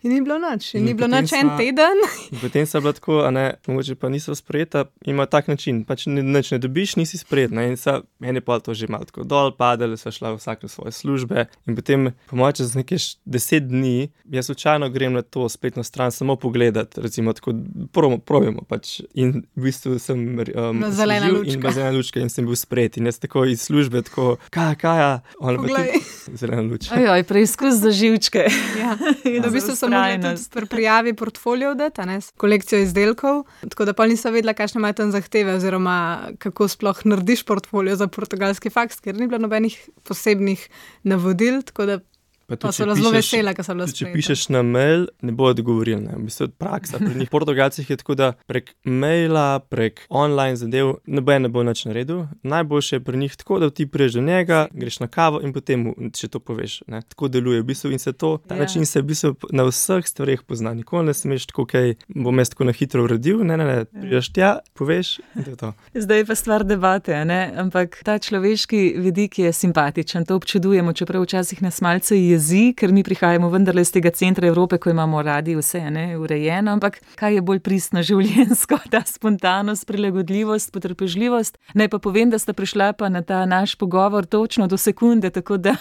In 0.03 0.13
ni 0.13 0.21
bilo 0.21 0.37
noč, 0.39 0.75
in 0.77 0.85
ni 0.85 0.93
bilo 0.93 1.07
noč 1.09 1.31
en 1.33 1.49
teden. 1.57 2.01
Potem 2.41 2.67
so 2.69 2.81
bila 2.81 2.93
tako, 2.93 3.21
a 3.25 3.31
ne, 3.33 3.45
mogoče 3.67 3.95
pa 3.97 4.09
niso 4.13 4.35
sprejeta, 4.35 4.85
ima 5.09 5.25
tak 5.25 5.47
način, 5.47 5.81
pač 5.83 6.05
nič 6.05 6.51
ne 6.53 6.59
dobiš, 6.61 6.95
nisi 7.01 7.17
sprejet. 7.17 7.51
Ne? 7.51 7.65
In 7.71 7.77
so 7.81 8.03
meni 8.21 8.41
pa 8.41 8.59
to 8.61 8.75
že 8.77 8.85
malo 8.89 9.09
tako 9.09 9.25
dol, 9.25 9.49
padali 9.57 9.97
so 9.97 10.13
šla 10.13 10.35
vsak 10.37 10.67
v 10.67 10.69
svoje 10.69 10.93
službe. 10.93 11.47
In 11.65 11.75
potem, 11.75 12.11
po 12.29 12.37
mojem, 12.37 12.61
čez 12.61 12.75
nekaj 12.77 13.01
deset 13.25 13.65
dni, 13.67 14.11
jaz 14.29 14.51
slučajno 14.51 14.89
grem 14.93 15.17
na 15.17 15.25
to 15.25 15.49
spletno 15.49 15.83
stran 15.83 16.13
samo 16.13 16.35
pogledat, 16.35 16.97
recimo 16.97 17.33
tako, 17.33 17.57
probimo 17.91 18.61
pač. 18.69 19.01
In 19.17 19.47
v 19.57 19.65
bistvu 19.65 19.97
sem 19.97 20.37
um, 20.37 20.85
zelena 20.93 21.33
lučka. 21.33 21.57
In 21.57 21.73
zelena 21.73 21.97
lučka 21.97 22.21
in 22.21 22.29
sem 22.29 22.45
bil 22.45 22.55
sprejet. 22.55 23.01
In 23.01 23.09
jaz 23.09 23.17
tako 23.17 23.47
iz 23.49 23.65
službe, 23.65 24.05
tako, 24.05 24.37
kaj, 24.53 24.77
kaj, 24.77 25.03
on 25.41 25.57
pa 25.57 25.73
tudi. 25.73 26.05
zeleno 26.39 26.61
luč. 26.69 26.91
Ajoj, 26.91 27.23
preizkus 27.23 27.81
za 27.81 27.91
živčke. 27.91 28.45
Ja. 28.79 28.97
In 29.35 29.43
v 29.43 29.51
bistvu 29.51 29.75
sem 29.75 29.86
tudi 29.89 30.17
vztrajnost. 30.17 30.51
pri 30.53 30.65
prijavi 30.65 31.13
portfolio 31.13 31.73
dati, 31.75 32.05
ne, 32.05 32.19
kolekcijo 32.37 32.81
izdelkov, 32.83 33.43
tako 33.69 33.85
da 33.85 33.93
pa 33.93 34.07
nisem 34.07 34.33
vedela, 34.33 34.53
kakšne 34.53 34.79
imajo 34.79 34.93
tam 34.93 35.11
zahteve, 35.11 35.55
oziroma 35.57 36.19
kako 36.37 36.67
sploh 36.67 37.05
narediš 37.05 37.43
portfolio 37.43 37.95
za 37.95 38.07
portugalski 38.07 38.69
faks, 38.69 38.99
ker 38.99 39.15
ni 39.15 39.27
bilo 39.27 39.41
nobenih 39.45 39.79
posebnih 40.03 40.69
navodil, 41.03 41.61
tako 41.61 41.85
da 41.85 41.99
Pa 42.47 42.55
pa 42.55 42.59
tudi, 42.61 42.73
so 42.73 42.79
če 42.79 42.85
bila 42.85 42.95
zelo 42.95 43.11
vesela, 43.11 43.51
ker 43.53 43.65
sem 43.65 43.75
bila 43.75 43.85
Tudi, 43.87 43.97
če 43.99 44.11
pišeš 44.13 44.41
na 44.55 44.61
mail, 44.63 45.01
ne 45.21 45.31
bo 45.35 45.49
odgovoril. 45.51 45.99
Ne. 45.99 46.13
V 46.15 46.27
bistvu 46.29 46.45
je 46.47 46.51
praksa 46.55 46.97
pri 46.97 47.11
njih. 47.19 47.29
Portugalcih 47.29 47.89
je 47.89 47.97
tako, 47.99 48.15
da 48.15 48.29
prek 48.47 48.71
maila, 48.87 49.59
prek 49.59 50.05
online 50.09 50.55
zadev, 50.55 50.93
noben 51.05 51.41
ne 51.43 51.49
bo 51.49 51.63
nič 51.63 51.83
naredil. 51.85 52.23
Najboljše 52.43 52.95
je 52.95 52.99
pri 53.03 53.17
njih 53.17 53.35
tako, 53.35 53.59
da 53.59 53.69
ti 53.69 53.83
priješ 53.85 54.13
do 54.13 54.21
njega, 54.21 54.67
greš 54.71 54.99
na 54.99 55.07
kavo 55.07 55.41
in 55.43 55.51
potem 55.53 55.83
mu 55.83 55.95
še 56.15 56.27
to 56.27 56.39
poveš. 56.39 56.81
Ne. 56.87 57.01
Tako 57.01 57.27
deluje 57.27 57.59
v 57.61 57.67
bistvu 57.67 57.91
in 57.91 57.99
se 57.99 58.13
to, 58.13 58.37
ta 58.47 58.55
Ja. 58.55 58.61
način 58.63 58.85
se 58.85 59.01
v 59.01 59.05
bistvu 59.05 59.35
na 59.51 59.63
vseh 59.63 60.07
stvareh 60.07 60.39
pozna. 60.43 60.73
Nikoli 60.73 61.05
ne 61.05 61.13
smeš 61.13 61.45
tako, 61.51 61.65
kaj 61.65 61.95
bom 62.07 62.39
jaz 62.39 62.49
tako 62.49 62.63
na 62.63 62.71
hitro 62.71 63.03
uredil. 63.03 63.43
Ne, 63.43 63.57
ne, 63.57 63.65
ne. 63.65 63.85
Priješ 63.85 64.31
tja, 64.31 64.59
poveš 64.73 65.19
in 65.35 65.43
to 65.43 65.49
je 65.49 65.55
to. 65.57 65.73
Zdaj 65.93 66.17
je 66.17 66.25
pa 66.25 66.35
stvar 66.35 66.63
debate, 66.63 67.11
a 67.11 67.23
ne? 67.23 67.51
ampak 67.57 67.99
ta 68.07 68.15
človeški 68.19 68.95
vidik 68.97 69.39
je 69.39 69.51
simpatičen, 69.53 70.23
to 70.25 70.35
občudujemo, 70.35 70.93
čeprav 70.93 71.21
včasih 71.23 71.61
nas 71.61 71.81
malce 71.81 72.15
jezi, 72.15 72.36
ker 72.73 72.91
mi 72.91 73.03
prihajamo 73.03 73.49
vendarle 73.49 73.81
iz 73.81 73.91
tega 73.91 74.09
centra 74.09 74.47
Evrope, 74.47 74.77
ko 74.77 74.89
imamo 74.89 75.21
radi 75.21 75.55
vse 75.55 75.81
ne, 75.91 76.17
urejeno, 76.17 76.71
ampak 76.71 76.99
kaj 77.15 77.33
je 77.33 77.41
bolj 77.41 77.59
pristno 77.59 78.01
življensko, 78.07 78.77
ta 78.89 79.01
spontanost, 79.03 79.85
prilagodljivost, 79.87 80.71
potrpežljivost. 80.71 81.57
Naj 81.73 81.89
pa 81.89 81.99
povem, 81.99 82.29
da 82.29 82.39
sta 82.39 82.53
prišla 82.53 82.93
pa 82.93 83.09
na 83.09 83.21
ta 83.21 83.45
naš 83.45 83.75
pogovor 83.75 84.25
točno 84.25 84.67
do 84.67 84.77
sekunde, 84.77 85.29
tako 85.29 85.57
da 85.57 85.75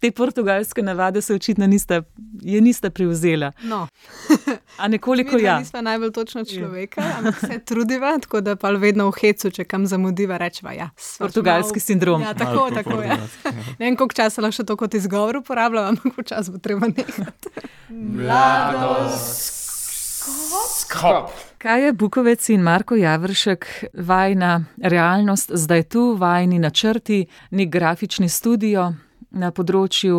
te 0.00 0.10
portugalske 0.10 0.82
navade 0.82 1.22
se 1.22 1.34
očitno 1.34 1.66
nista, 1.66 2.02
je 2.40 2.60
nista 2.60 2.90
prevzela. 2.90 3.52
No, 3.62 3.88
A 4.78 4.88
nekoliko 4.88 5.36
mi 5.36 5.42
ja. 5.42 5.58
nismo 5.58 5.80
najbolj 5.80 6.12
točno 6.12 6.44
človeka, 6.44 7.02
ampak 7.18 7.38
se 7.40 7.58
trudiva, 7.60 8.18
tako 8.18 8.40
da 8.40 8.56
pa 8.56 8.70
vedno 8.70 9.08
v 9.08 9.14
hecu, 9.20 9.50
če 9.50 9.64
kam 9.64 9.86
zamudiva, 9.86 10.36
rečeva. 10.36 10.72
Ja, 10.72 10.90
Portugalski 11.18 11.76
malo- 11.76 11.80
sindrom. 11.80 12.22
Ja, 12.22 12.34
tako, 12.34 12.54
Malo 12.54 12.68
po 12.68 12.74
tako 12.74 12.90
je. 12.92 13.08
portugalsko, 13.08 13.48
ja. 13.48 13.52
Ne 13.78 13.86
vem, 13.86 13.96
koliko 13.96 14.14
časa 14.14 14.40
lahko 14.40 14.52
še 14.52 14.64
to 14.64 14.76
kot 14.76 14.94
izgovor 14.94 15.36
uporabljam, 15.36 15.96
ampak 16.04 16.24
včasih 16.24 16.52
bo 16.52 16.58
treba 16.58 16.86
nehati. 16.86 17.48
Skop. 20.78 21.30
Kaj 21.58 21.84
je 21.84 21.92
Bukovec 21.92 22.48
in 22.48 22.62
Marko 22.62 22.94
Javršek, 22.94 23.66
vajna 23.94 24.64
realnost, 24.82 25.50
zdaj 25.54 25.82
tu, 25.82 26.14
vajni 26.18 26.58
načrti, 26.58 27.26
nek 27.50 27.68
grafični 27.68 28.28
studio 28.28 28.92
na 29.32 29.50
področju, 29.54 30.16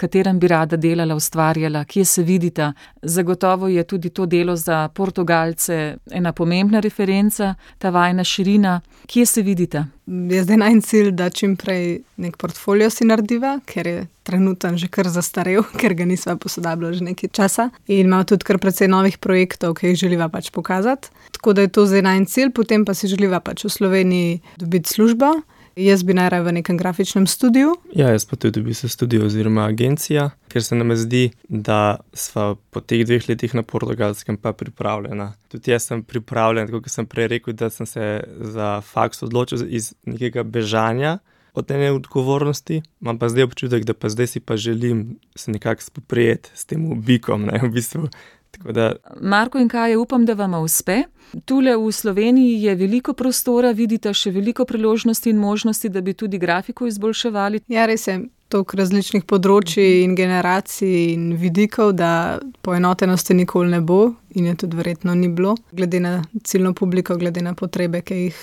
katerem 0.00 0.38
bi 0.40 0.50
rada 0.50 0.78
delala, 0.80 1.16
ustvarjala, 1.18 1.84
kje 1.88 2.04
se 2.04 2.24
vidita. 2.26 2.72
Zagotovo 3.02 3.68
je 3.70 3.84
tudi 3.84 4.10
to 4.10 4.26
delo 4.26 4.56
za 4.56 4.88
Portugalce 4.94 5.98
ena 6.10 6.32
pomembna 6.32 6.80
referenca, 6.80 7.54
ta 7.78 7.90
vajna 7.90 8.24
širina. 8.24 8.80
Kje 9.06 9.26
se 9.26 9.42
vidita? 9.42 9.86
Je 10.06 10.42
zdaj 10.42 10.58
naj 10.58 10.80
cilj, 10.86 11.12
da 11.14 11.30
čim 11.30 11.54
prej 11.56 12.00
nek 12.18 12.36
portfolio 12.36 12.90
si 12.90 13.06
narediva, 13.06 13.58
ker 13.66 13.86
je 13.86 14.06
trenutno 14.26 14.76
že 14.76 14.88
kar 14.90 15.08
zastarel, 15.08 15.62
ker 15.80 15.94
ga 15.94 16.06
nisva 16.06 16.36
posodabljala 16.36 16.98
že 16.98 17.06
nekaj 17.06 17.30
časa. 17.32 17.70
In 17.86 18.10
imamo 18.10 18.26
tudi 18.26 18.46
kar 18.46 18.58
precej 18.58 18.90
novih 18.90 19.18
projektov, 19.18 19.76
ki 19.78 19.92
jih 19.92 20.02
želiva 20.06 20.28
pač 20.28 20.50
pokazati. 20.50 21.10
Tako 21.38 21.54
da 21.54 21.66
je 21.66 21.72
to 21.74 21.86
zdaj 21.86 22.02
naj 22.02 22.26
cilj, 22.26 22.52
potem 22.54 22.84
pa 22.84 22.94
si 22.94 23.10
želiva 23.10 23.40
pač 23.40 23.64
v 23.64 23.72
Sloveniji 23.72 24.40
dobiti 24.58 24.90
službo. 24.90 25.40
Jaz 25.80 26.02
bi 26.04 26.14
najraje 26.14 26.42
v 26.44 26.52
nekem 26.52 26.76
grafičnem 26.76 27.26
studiu. 27.26 27.72
Ja, 27.96 28.10
jaz 28.12 28.26
pa 28.28 28.36
tudi 28.36 28.60
v 28.60 28.68
bistvu 28.68 28.88
studio 28.92 29.24
oziroma 29.24 29.64
agencija, 29.64 30.26
ker 30.52 30.64
se 30.64 30.76
nam 30.76 30.92
zdi, 30.96 31.30
da 31.48 31.96
smo 32.12 32.58
po 32.70 32.82
teh 32.84 33.06
dveh 33.08 33.24
letih 33.28 33.54
na 33.56 33.62
portugalskem 33.64 34.36
pa 34.36 34.52
pripravljena. 34.52 35.32
Tudi 35.48 35.72
jaz 35.72 35.88
sem 35.88 36.02
pripravljen, 36.04 36.68
kot 36.68 36.92
sem 36.92 37.08
prej 37.08 37.30
rekel, 37.32 37.56
da 37.56 37.70
sem 37.72 37.88
se 37.88 38.10
za 38.52 38.80
faks 38.84 39.24
odločil 39.24 39.64
iz 39.68 39.94
nekega 40.04 40.44
bežanja 40.44 41.18
od 41.56 41.70
ene 41.70 41.92
odgovornosti, 41.92 42.82
imam 43.00 43.18
pa 43.18 43.28
zdaj 43.32 43.48
občutek, 43.48 43.84
da 43.84 43.94
pa 43.94 44.08
zdaj 44.12 44.26
si 44.26 44.40
pa 44.40 44.56
želim 44.56 45.16
se 45.36 45.50
nekako 45.50 45.82
spoprijeti 45.82 46.50
s 46.54 46.68
tem 46.68 46.84
bikom, 47.00 47.48
ne 47.48 47.60
v 47.62 47.72
bistvu. 47.72 48.08
Tako 48.50 48.72
da 48.72 48.92
Marko 49.20 49.58
in 49.58 49.68
Kaj, 49.68 49.96
upam, 49.96 50.26
da 50.26 50.34
vam 50.34 50.54
uspe. 50.62 51.02
Tule 51.44 51.76
v 51.76 51.92
Sloveniji 51.92 52.62
je 52.62 52.74
veliko 52.74 53.12
prostora, 53.12 53.70
vidite 53.70 54.12
še 54.14 54.32
veliko 54.34 54.64
priložnosti 54.64 55.30
in 55.30 55.38
možnosti, 55.38 55.88
da 55.88 56.00
bi 56.00 56.12
tudi 56.12 56.38
grafiko 56.38 56.86
izboljševali. 56.86 57.60
Ja, 57.68 57.86
res 57.86 58.06
je. 58.06 58.20
Toliko 58.50 58.80
različnih 58.80 59.22
področji 59.30 60.02
in 60.02 60.16
generacij 60.18 61.12
in 61.12 61.28
vidikov, 61.38 61.92
da 61.94 62.40
poenotenosti 62.66 63.36
nikoli 63.38 63.70
ne 63.70 63.78
bo, 63.80 64.16
in 64.34 64.48
je 64.50 64.56
tudi 64.64 64.74
verjetno 64.74 65.14
ni 65.14 65.28
bilo, 65.30 65.54
glede 65.70 66.00
na 66.02 66.16
ciljno 66.42 66.72
publiko, 66.74 67.14
glede 67.14 67.44
na 67.46 67.54
potrebe, 67.54 68.02
ki 68.02 68.18
jih 68.24 68.40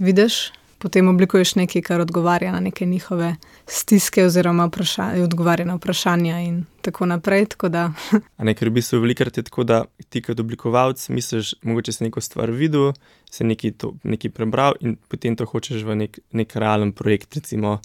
vidiš. 0.00 0.38
Potem 0.86 1.08
oblikuješ 1.10 1.56
nekaj, 1.58 1.82
kar 1.82 2.00
odgovarja 2.00 2.52
na 2.54 2.60
neke 2.62 2.86
njihove 2.86 3.32
stiske, 3.66 4.22
oziroma 4.24 4.68
odgovarja 5.22 5.66
na 5.66 5.74
vprašanja, 5.74 6.36
in 6.46 6.60
tako 6.82 7.06
naprej. 7.10 7.46
Tako 7.46 7.68
da, 7.68 7.90
A 8.38 8.46
ne, 8.46 8.54
ker 8.54 8.70
v 8.70 8.76
bistvu 8.78 9.00
velikrat 9.02 9.36
je 9.36 9.42
tako, 9.48 9.64
da 9.66 9.80
ti 10.08 10.22
kot 10.22 10.38
oblikovalec 10.40 11.08
misliš, 11.08 11.56
mogoče 11.66 11.92
si 11.92 12.04
neko 12.06 12.22
stvar 12.22 12.54
videl, 12.54 12.92
si 13.30 13.44
nekaj, 13.44 13.74
to, 13.82 13.96
nekaj 14.06 14.30
prebral 14.30 14.78
in 14.80 14.94
potem 15.10 15.34
to 15.34 15.42
hočeš 15.50 15.82
v 15.82 15.98
nek, 16.06 16.22
nek 16.30 16.54
realen 16.54 16.94
projekt, 16.94 17.34
recimo, 17.34 17.80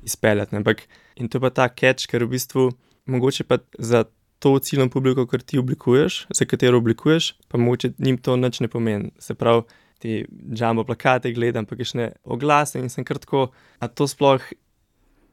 izpeljati. 0.00 0.56
Ampak 0.56 0.86
in 1.20 1.28
to 1.28 1.36
je 1.36 1.44
pa 1.44 1.50
ta 1.50 1.68
catch, 1.68 2.08
ker 2.08 2.24
v 2.24 2.38
bistvu 2.38 2.70
mogoče 3.04 3.44
pa 3.44 3.60
za 3.78 4.06
to 4.38 4.58
ciljno 4.58 4.88
publiko, 4.88 5.26
kar 5.28 5.44
ti 5.44 5.58
oblikuješ, 5.60 6.26
za 6.32 6.48
katero 6.48 6.80
oblikuješ, 6.80 7.34
pa 7.48 7.58
mogoče 7.58 7.92
njim 7.98 8.16
to 8.16 8.36
nič 8.36 8.64
ne 8.64 8.68
pomeni. 8.68 9.12
Se 9.18 9.34
pravi, 9.34 9.68
ti 9.98 10.24
jumbo 10.52 10.84
plakate 10.84 11.32
gledam, 11.32 11.66
pa 11.66 11.76
kišne 11.76 12.12
oglase 12.24 12.78
in 12.78 12.88
sem 12.88 13.04
kar 13.04 13.18
tako, 13.18 13.48
a 13.78 13.88
to 13.88 14.04
sploh. 14.04 14.40
a 14.40 14.48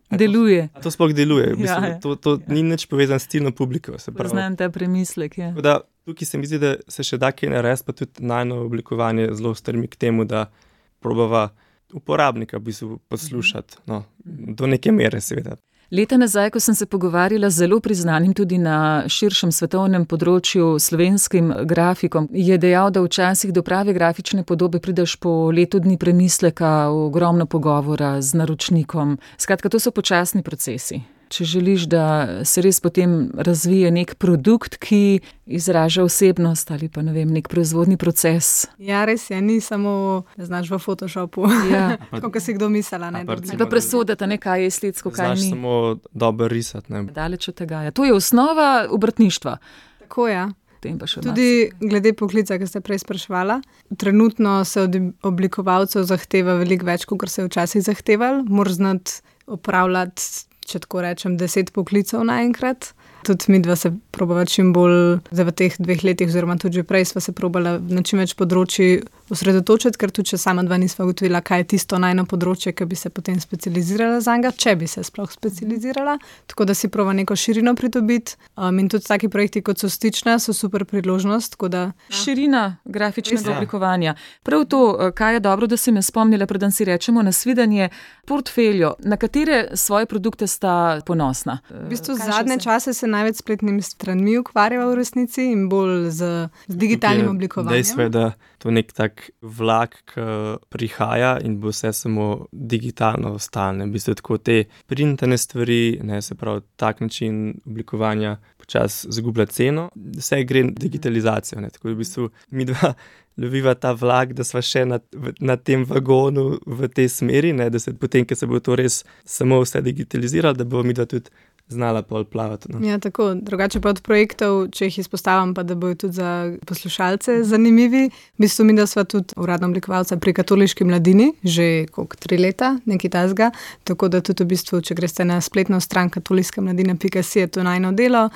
to- 0.10 0.18
Deluje. 0.18 0.70
A 0.74 0.80
to 0.80 0.92
sploh 0.92 1.14
deluje, 1.14 1.54
v 1.54 1.58
bistvu, 1.58 1.82
Ja, 1.82 1.88
ja, 1.88 2.00
to, 2.00 2.16
to 2.16 2.38
ja. 2.38 2.54
ni 2.54 2.62
nič 2.64 2.86
povezano 2.86 3.20
s 3.20 3.28
ciljno 3.28 3.52
publiko. 3.52 3.98
Poznam 4.14 4.56
ta 4.56 4.70
premislek. 4.70 5.38
Ja. 5.38 5.52
Da, 5.52 5.80
tukaj 6.06 6.26
se 6.26 6.38
mi 6.38 6.46
zdi, 6.46 6.60
da 6.60 6.76
se 6.88 7.04
še 7.04 7.18
da 7.18 7.32
kaj 7.32 7.50
narediti, 7.50 7.86
pa 7.86 7.92
tudi 7.94 8.22
najno 8.22 8.62
oblikovanje 8.62 9.30
zelo 9.34 9.56
strmi 9.56 9.88
k 9.88 9.96
temu, 9.98 10.26
da 10.26 10.52
probava 11.00 11.50
uporabnika 11.92 12.58
v 12.58 12.62
bistvu 12.62 13.00
poslušati. 13.10 13.78
No, 13.86 14.04
do 14.50 14.68
neke 14.68 14.92
mere, 14.92 15.22
seveda. 15.22 15.58
Leta 15.94 16.18
nazaj, 16.18 16.50
ko 16.50 16.60
sem 16.60 16.76
se 16.76 16.86
pogovarjala 16.86 17.50
z 17.50 17.56
zelo 17.56 17.80
priznanim 17.80 18.34
tudi 18.34 18.58
na 18.58 19.04
širšem 19.06 19.52
svetovnem 19.54 20.08
področju 20.10 20.80
slovenskim 20.82 21.52
grafikom, 21.70 22.26
je 22.34 22.58
dejal, 22.58 22.90
da 22.90 23.04
včasih 23.06 23.54
do 23.54 23.62
prave 23.62 23.94
grafične 23.94 24.42
podobe 24.42 24.82
prideš 24.82 25.20
po 25.22 25.52
letu 25.54 25.78
dni 25.86 26.00
premisleka, 26.02 26.90
ogromno 26.90 27.46
pogovora 27.46 28.16
z 28.26 28.42
naročnikom. 28.42 29.20
Skratka, 29.38 29.70
to 29.70 29.78
so 29.78 29.94
počasni 29.94 30.42
procesi. 30.42 31.04
Če 31.30 31.46
želiš, 31.46 31.82
da 31.84 32.04
se 32.44 32.62
res 32.62 32.80
potem 32.80 33.14
razvije 33.34 33.90
nek 33.90 34.16
produkt, 34.16 34.78
ki 34.78 35.20
izraža 35.48 36.04
osebnost 36.04 36.70
ali 36.70 36.90
pa 36.90 37.02
ne 37.02 37.12
vem, 37.12 37.30
nek 37.30 37.48
proizvodni 37.48 37.98
proces. 37.98 38.68
ja, 38.78 39.06
res 39.06 39.30
je, 39.30 39.40
ni 39.40 39.60
samo, 39.60 39.94
da 40.36 40.46
znaš 40.46 40.70
v 40.70 40.80
Photoshopu, 40.80 41.48
Ja. 41.68 41.98
kot 42.22 42.38
si 42.40 42.54
kdo 42.54 42.70
mislila. 42.70 43.10
Ne, 43.10 43.26
pa 43.26 43.36
recimo- 43.36 43.58
Pa 43.58 43.66
presoditi, 43.68 44.26
ne, 44.26 44.38
kaj 44.38 44.62
je 44.62 44.68
estetsko, 44.68 45.10
kaj 45.10 45.26
Znaš 45.28 45.40
ni. 45.40 45.50
samo 45.50 45.74
dobro 46.12 46.48
risati. 46.48 46.90
Ne. 46.90 47.04
Daleč 47.06 47.48
od 47.48 47.56
tega. 47.56 47.82
Ja. 47.82 47.92
To 47.92 48.04
je 48.04 48.14
osnova 48.14 48.88
obrtništva. 48.90 49.58
Tako 50.00 50.28
je. 50.28 50.34
Ja. 50.36 50.50
Potem 50.76 51.00
pa 51.00 51.08
še 51.08 51.22
Tudi 51.22 51.50
glede 51.80 52.12
poklica, 52.14 52.58
ki 52.58 52.68
ste 52.68 52.82
prej 52.82 53.00
sprašvali, 53.00 53.62
trenutno 53.96 54.66
se 54.66 54.82
od 54.82 54.92
oblikovalcev 55.24 56.04
zahteva 56.04 56.54
veliko 56.56 56.86
več, 56.86 57.06
kot 57.06 57.24
se 57.26 57.42
je 57.42 57.48
včasih 57.48 57.82
zahteval. 57.82 58.44
Moraš 58.46 58.74
znati 58.74 59.12
upravljati, 59.48 60.22
če 60.70 60.84
tako 60.86 61.04
rečem, 61.06 61.38
deset 61.38 61.74
poklicev 61.76 62.24
naenkrat. 62.28 62.94
Tudi 63.24 63.46
mi 63.48 63.60
dva 63.60 63.76
se 63.76 63.92
probava 64.12 64.46
čim 64.46 64.74
bolj, 64.74 65.20
zdaj 65.32 65.46
v 65.46 65.52
teh 65.52 65.76
dveh 65.80 66.04
letih, 66.04 66.28
oziroma 66.28 66.58
tudi 66.58 66.82
že 66.82 66.84
prej, 66.84 67.06
sva 67.06 67.22
se 67.22 67.32
probala 67.32 67.78
na 67.80 68.02
čim 68.04 68.20
več 68.20 68.34
področji 68.36 69.02
osredotočiti, 69.30 69.98
ker 69.98 70.12
tudi 70.12 70.34
če 70.34 70.38
sama 70.38 70.64
dva 70.64 70.78
nisva 70.78 71.06
ugotovila, 71.06 71.42
kaj 71.42 71.64
je 71.64 71.68
tisto 71.74 71.98
najno 71.98 72.26
področje, 72.26 72.74
ki 72.74 72.86
bi 72.86 72.96
se 72.96 73.10
potem 73.10 73.40
specializirala 73.40 74.20
za 74.22 74.36
njega, 74.36 74.52
če 74.52 74.76
bi 74.76 74.88
se 74.88 75.04
sploh 75.04 75.32
specializirala. 75.32 76.18
Tako 76.48 76.66
da 76.66 76.74
si 76.74 76.88
prova 76.88 77.14
neko 77.14 77.36
širino 77.36 77.76
pridobiti. 77.76 78.36
Um, 78.58 78.80
in 78.80 78.90
tudi 78.90 79.06
taki 79.06 79.30
projekti, 79.30 79.62
kot 79.62 79.80
so 79.80 79.90
stična, 79.90 80.40
so 80.40 80.54
super 80.54 80.86
priložnost. 80.86 81.56
Da, 81.64 81.92
Širina 82.10 82.78
grafičnega 82.86 83.50
je. 83.50 83.56
oblikovanja. 83.56 84.16
Prav 84.44 84.66
to, 84.66 84.98
eh, 85.00 85.12
kaj 85.12 85.34
je 85.34 85.40
dobro, 85.40 85.68
da 85.68 85.78
si 85.78 85.92
me 85.92 86.02
spomnila, 86.02 86.46
preden 86.46 86.72
si 86.72 86.86
rečemo 86.86 87.22
nasvidenje, 87.22 87.90
portfeljo, 88.26 88.94
na 89.00 89.18
katere 89.18 89.68
svoje 89.74 90.06
produkte 90.06 90.48
sta 90.48 91.02
ponosna. 91.06 91.60
v 91.70 91.90
bistvu 91.90 92.18
Kaj 92.18 92.26
še 92.26 92.32
zadnje 92.32 92.56
vse? 92.56 92.64
čase 92.64 92.94
se 92.94 93.08
največ 93.14 93.40
s 93.40 93.44
spletnimi 93.46 93.86
stranmi 93.86 94.38
ukvarjava 94.42 94.90
v 94.92 94.98
resnici 95.00 95.46
in 95.52 95.68
bolj 95.72 96.10
z, 96.10 96.32
z 96.68 96.80
digitalnim 96.82 97.30
oblikovanjem. 97.32 97.78
Dejstvo 97.78 98.08
je, 98.08 98.14
da 98.14 98.26
to 98.58 98.72
je 98.72 98.78
nek 98.80 98.94
tak 98.96 99.30
vlak, 99.42 100.00
ki 100.14 100.28
prihaja 100.74 101.36
in 101.44 101.60
bo 101.62 101.74
vse 101.74 101.94
samo 101.94 102.48
digitalno 102.52 103.36
ostalo. 103.38 103.86
V 103.86 103.94
bistvu 103.96 104.16
tako 104.20 104.38
te 104.38 104.64
printane 104.88 105.38
stvari, 105.38 106.00
ne 106.04 106.22
se 106.22 106.36
pravi, 106.36 106.62
tak 106.76 107.02
način 107.02 107.60
oblikovanja 107.66 108.38
počasi 108.64 109.08
zgublja 109.12 109.46
ceno, 109.46 109.90
vse 110.18 110.44
gre 110.44 110.64
digitalizacijo. 110.64 111.62
Ne. 111.62 111.70
Tako 111.70 111.88
da 111.88 111.94
v 111.94 111.98
bistvu 111.98 112.30
mi 112.50 112.66
dva 112.66 112.94
loviva 113.42 113.74
ta 113.76 113.92
vlak, 113.92 114.34
da 114.34 114.44
smo 114.44 114.62
še 114.62 114.86
na, 114.86 115.00
na 115.40 115.58
tem 115.58 115.84
vagonu 115.90 116.60
v 116.66 116.88
tej 116.88 117.10
smeri, 117.10 117.54
ne, 117.54 117.70
da 117.74 117.80
se 117.80 117.94
potem, 117.98 118.28
ko 118.30 118.38
se 118.38 118.48
bo 118.48 118.62
to 118.64 118.78
res 118.80 119.02
samo 119.26 119.60
vse 119.64 119.82
digitaliziralo, 119.82 120.56
da 120.56 120.68
bo 120.70 120.84
mi 120.84 120.94
dva 120.94 121.08
tudi. 121.10 121.34
Znala 121.74 122.02
pol 122.06 122.26
plavati. 122.26 122.70
No. 122.72 122.82
Ja, 122.88 123.00
tako, 123.02 123.34
drugače 123.34 123.82
pa 123.82 123.90
od 123.90 124.02
projektov, 124.06 124.68
če 124.76 124.88
jih 124.90 125.00
izpostavim, 125.04 125.54
pa 125.58 125.64
da 125.66 125.76
bojo 125.76 125.96
tudi 126.06 126.20
za 126.20 126.30
poslušalce 126.70 127.40
zanimivi. 127.44 128.10
Mislim, 128.38 128.68
mi, 128.68 128.78
da 128.78 128.86
smo 128.88 129.04
tudi 129.04 129.34
uradno 129.38 129.68
oblikovalca 129.72 130.18
pri 130.18 130.34
katoliški 130.38 130.86
mladini, 130.86 131.32
že 131.44 131.88
kot 131.92 132.16
tri 132.22 132.38
leta, 132.38 132.76
nekaj 132.86 133.14
tasga. 133.18 133.50
Tako 133.84 134.12
da 134.14 134.22
tudi 134.22 134.46
v 134.46 134.54
bistvu, 134.54 134.82
če 134.86 134.98
greste 134.98 135.26
na 135.26 135.42
spletno 135.42 135.80
stran 135.82 136.14
katoliške 136.14 136.62
mladine.si, 136.62 137.40
je 137.40 137.48
to 137.48 137.64
najno 137.64 137.92
delo, 137.98 138.30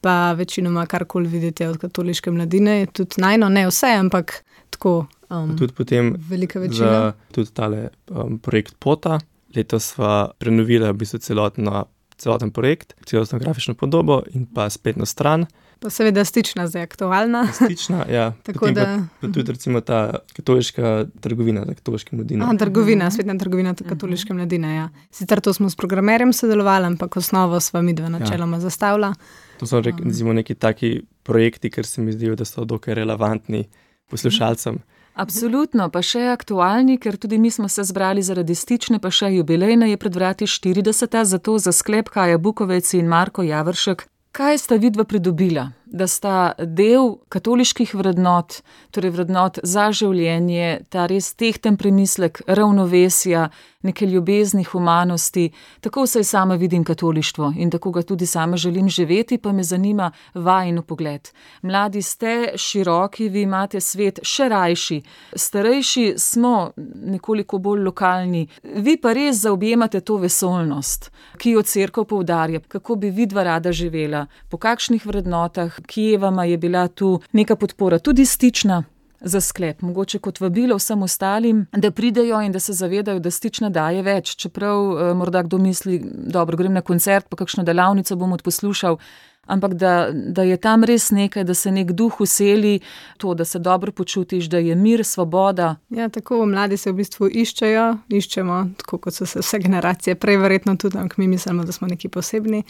pa 0.00 0.32
večinoma 0.32 0.86
karkoli 0.86 1.28
vidite 1.28 1.68
od 1.68 1.78
katoliške 1.82 2.30
mladine, 2.30 2.80
je 2.80 2.86
tudi 2.86 3.20
najno, 3.24 3.48
ne 3.48 3.66
vse, 3.68 3.94
ampak 3.98 4.42
tako. 4.70 5.06
Um, 5.30 5.56
tudi 5.58 5.72
potem 5.72 6.14
velika 6.28 6.60
večina. 6.60 6.90
Za 6.90 7.12
tudi 7.32 7.50
tale 7.50 7.88
um, 8.10 8.38
projekt 8.38 8.76
Pota. 8.78 9.18
Letos 9.56 9.84
smo 9.94 10.30
prenovili 10.38 10.88
v 10.88 10.92
bistvu 10.98 11.18
celotno, 11.18 11.84
celoten 12.16 12.50
projekt, 12.50 12.94
celotno 13.06 13.38
grafično 13.38 13.74
podobo 13.74 14.22
in 14.34 14.46
pa 14.46 14.70
spletno 14.70 15.06
stran. 15.06 15.46
Pa 15.80 15.90
seveda 15.90 16.24
stična, 16.24 16.66
zdaj 16.66 16.82
aktualna. 16.82 17.46
Stična, 17.52 18.04
ja. 18.10 18.32
Tako 18.46 18.70
da. 18.70 18.84
Pa, 19.20 19.26
pa 19.26 19.32
tudi 19.32 19.52
recimo 19.52 19.80
ta 19.80 20.14
katoliška 20.36 21.06
trgovina, 21.20 21.64
ta 21.64 21.74
katoliška 21.74 22.16
mladina. 22.16 22.48
A, 22.50 22.56
trgovina, 22.58 23.10
spletna 23.10 23.38
trgovina, 23.38 23.74
ta 23.74 23.84
katoliška 23.84 24.34
mladina, 24.34 24.74
ja. 24.74 24.88
Sicer 25.10 25.40
to 25.40 25.52
smo 25.52 25.70
s 25.70 25.76
programerjem 25.76 26.32
sodelovali, 26.32 26.86
ampak 26.86 27.16
osnovo 27.16 27.60
sva 27.60 27.82
mi 27.82 27.92
dva 27.92 28.08
načeloma 28.08 28.56
ja. 28.56 28.60
zastavila. 28.60 29.14
To 29.58 29.66
so 29.66 29.80
recimo 29.80 30.32
neki 30.32 30.54
taki 30.54 31.00
projekti, 31.22 31.70
ker 31.70 31.86
se 31.86 32.02
mi 32.02 32.12
zdijo, 32.12 32.36
da 32.36 32.44
so 32.44 32.64
dokaj 32.64 32.94
relevantni 32.94 33.64
poslušalcem. 34.10 34.78
Absolutno, 35.14 35.86
pa 35.94 36.00
še 36.02 36.24
aktualni, 36.32 36.96
ker 36.98 37.14
tudi 37.22 37.38
mi 37.38 37.50
smo 37.50 37.68
se 37.70 37.84
zbrali 37.86 38.22
zaradi 38.22 38.54
stične, 38.58 38.98
pa 38.98 39.12
še 39.14 39.30
jubilejna 39.36 39.86
je 39.86 39.98
pred 40.00 40.14
vrati 40.14 40.48
40. 40.50 41.20
Zato 41.30 41.54
za 41.58 41.72
sklep 41.72 42.10
Kaja 42.10 42.38
Bukovec 42.38 42.90
in 42.98 43.06
Marko 43.06 43.46
Javršek, 43.46 44.08
kaj 44.34 44.58
sta 44.58 44.78
vidva 44.82 45.06
pridobila? 45.06 45.68
Da 45.94 46.08
sta 46.10 46.54
del 46.58 47.12
katoliških 47.30 47.92
vrednot, 47.94 48.56
torej 48.90 49.12
vrednot 49.14 49.60
za 49.62 49.92
življenje, 49.94 50.80
ta 50.90 51.04
res 51.06 51.28
tehten 51.38 51.78
premislek, 51.78 52.40
ravnovesja, 52.50 53.44
neke 53.84 54.06
ljubezni, 54.06 54.64
humanosti. 54.64 55.50
Tako 55.80 56.06
se 56.06 56.24
sama 56.24 56.54
vidim 56.54 56.84
katolištvo 56.84 57.52
in 57.56 57.70
tako 57.70 57.90
ga 57.90 58.02
tudi 58.02 58.26
sama 58.26 58.56
želim 58.56 58.88
živeti, 58.88 59.38
pa 59.38 59.52
me 59.52 59.62
zanima 59.62 60.10
vajen 60.34 60.82
pogled. 60.82 61.28
Mladi 61.62 62.02
ste 62.02 62.52
široki, 62.56 63.28
vi 63.28 63.42
imate 63.42 63.80
svet 63.80 64.18
še 64.22 64.48
rajši, 64.48 65.02
starejši 65.36 66.14
smo 66.16 66.72
nekoliko 67.04 67.58
bolj 67.58 67.84
lokalni, 67.84 68.48
vi 68.62 68.96
pa 68.96 69.12
res 69.12 69.42
zaobjemate 69.44 70.00
to 70.00 70.16
vesolnost, 70.16 71.10
ki 71.38 71.50
jo 71.50 71.62
crkva 71.62 72.04
poudarja, 72.04 72.60
kako 72.68 72.96
bi 72.96 73.10
vidva 73.10 73.42
rada 73.42 73.72
živela, 73.72 74.26
po 74.50 74.56
kakšnih 74.56 75.06
vrednotah, 75.06 75.83
kje 75.86 76.18
vama 76.18 76.44
je 76.44 76.58
bila 76.58 76.88
tu 76.88 77.20
neka 77.32 77.56
podpora, 77.56 77.98
tudi 77.98 78.26
stična 78.26 78.84
za 79.24 79.40
sklep, 79.40 79.82
mogoče 79.82 80.18
kot 80.18 80.40
vabilo 80.40 80.76
vsem 80.76 81.02
ostalim, 81.02 81.66
da 81.72 81.90
pridejo 81.90 82.40
in 82.40 82.52
da 82.52 82.60
se 82.60 82.72
zavedajo, 82.72 83.18
da 83.18 83.30
stična 83.30 83.70
daje 83.70 84.02
več. 84.02 84.36
Čeprav 84.36 84.80
eh, 84.80 85.14
morda 85.14 85.42
kdo 85.42 85.58
misli, 85.58 86.00
da 86.04 86.44
grem 86.44 86.72
na 86.72 86.80
koncert, 86.80 87.28
pa 87.28 87.36
kakšno 87.36 87.64
delavnico 87.64 88.16
bom 88.16 88.32
odposlušal. 88.32 88.98
Ampak 89.46 89.74
da, 89.74 90.08
da 90.12 90.42
je 90.42 90.56
tam 90.56 90.84
res 90.88 91.10
nekaj, 91.10 91.44
da 91.44 91.54
se 91.54 91.70
nek 91.72 91.92
duh 91.92 92.20
useli, 92.20 92.78
to, 93.20 93.34
da 93.34 93.44
se 93.44 93.58
dobro 93.58 93.92
počutiš, 93.92 94.48
da 94.48 94.58
je 94.58 94.74
mir, 94.74 95.04
svoboda. 95.04 95.76
Ja, 95.90 96.08
tako 96.08 96.46
mladi 96.46 96.76
se 96.80 96.92
v 96.92 97.02
bistvu 97.02 97.28
iščejo, 97.28 97.84
iščemo, 98.08 98.60
tako 98.80 98.98
kot 99.04 99.14
so 99.14 99.28
se 99.28 99.44
vse 99.44 99.60
generacije, 99.60 100.16
prej 100.16 100.40
verjetno 100.40 100.76
tudi, 100.80 100.98
ampak 100.98 101.18
mi 101.18 101.28
mislimo, 101.28 101.64
da 101.64 101.72
smo 101.72 101.88
neki 101.88 102.08
posebni. 102.08 102.62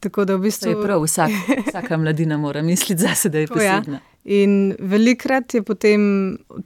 Tako 0.00 0.24
da 0.24 0.36
v 0.36 0.46
bistvu. 0.46 0.70
Je 0.70 0.82
prav, 0.82 1.02
vsak, 1.02 1.30
vsaka 1.68 1.96
mladina 1.98 2.36
mora 2.38 2.62
misliti 2.62 3.02
zase, 3.02 3.28
da 3.28 3.38
je 3.38 3.48
ja. 3.50 3.54
posebna. 3.54 3.98
Ja. 3.98 4.04
In 4.28 4.74
velikrat 4.78 5.54
je 5.54 5.62
potem, 5.64 6.02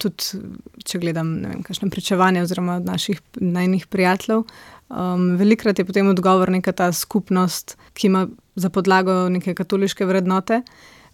tudi 0.03 0.41
če 0.85 0.99
gledam, 0.99 1.37
ne 1.45 1.53
vem, 1.53 1.61
kakšne 1.63 1.91
pričevanja 1.93 2.43
oziroma 2.43 2.81
od 2.81 2.89
naših 2.89 3.21
najnih 3.39 3.87
prijateljev, 3.87 4.43
um, 4.91 5.29
velikrat 5.39 5.79
je 5.79 5.87
potem 5.87 6.09
odgovor 6.11 6.51
neka 6.51 6.73
ta 6.73 6.91
skupnost, 6.93 7.77
ki 7.95 8.11
ima 8.11 8.27
za 8.59 8.71
podlago 8.71 9.29
neke 9.31 9.55
katoliške 9.55 10.05
vrednote. 10.09 10.63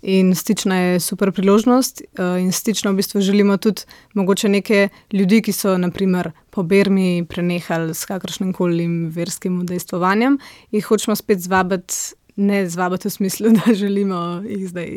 In 0.02 0.34
stična 0.34 0.76
je 0.78 1.00
super 1.00 1.32
priložnost, 1.32 2.02
uh, 2.02 2.38
in 2.40 2.52
stično 2.52 2.92
v 2.92 3.00
bistvu 3.00 3.20
želimo 3.20 3.56
tudi 3.56 3.82
mogoče 4.14 4.48
neke 4.48 4.88
ljudi, 5.12 5.42
ki 5.42 5.52
so 5.52 5.76
naprimer 5.78 6.30
po 6.50 6.62
Bermi 6.62 7.26
prenehali 7.28 7.94
s 7.94 8.06
kakršnim 8.06 8.52
koli 8.52 8.86
verskim 9.10 9.60
udejstvovanjem, 9.60 10.38
jih 10.70 10.86
hočemo 10.86 11.16
spet 11.16 11.40
zvabiti 11.42 11.94
ne 12.38 12.68
zvabiti 12.70 13.08
v 13.08 13.10
smislu, 13.10 13.50
da 13.58 13.74
želimo 13.74 14.42
jih 14.48 14.68
zdaj 14.68 14.90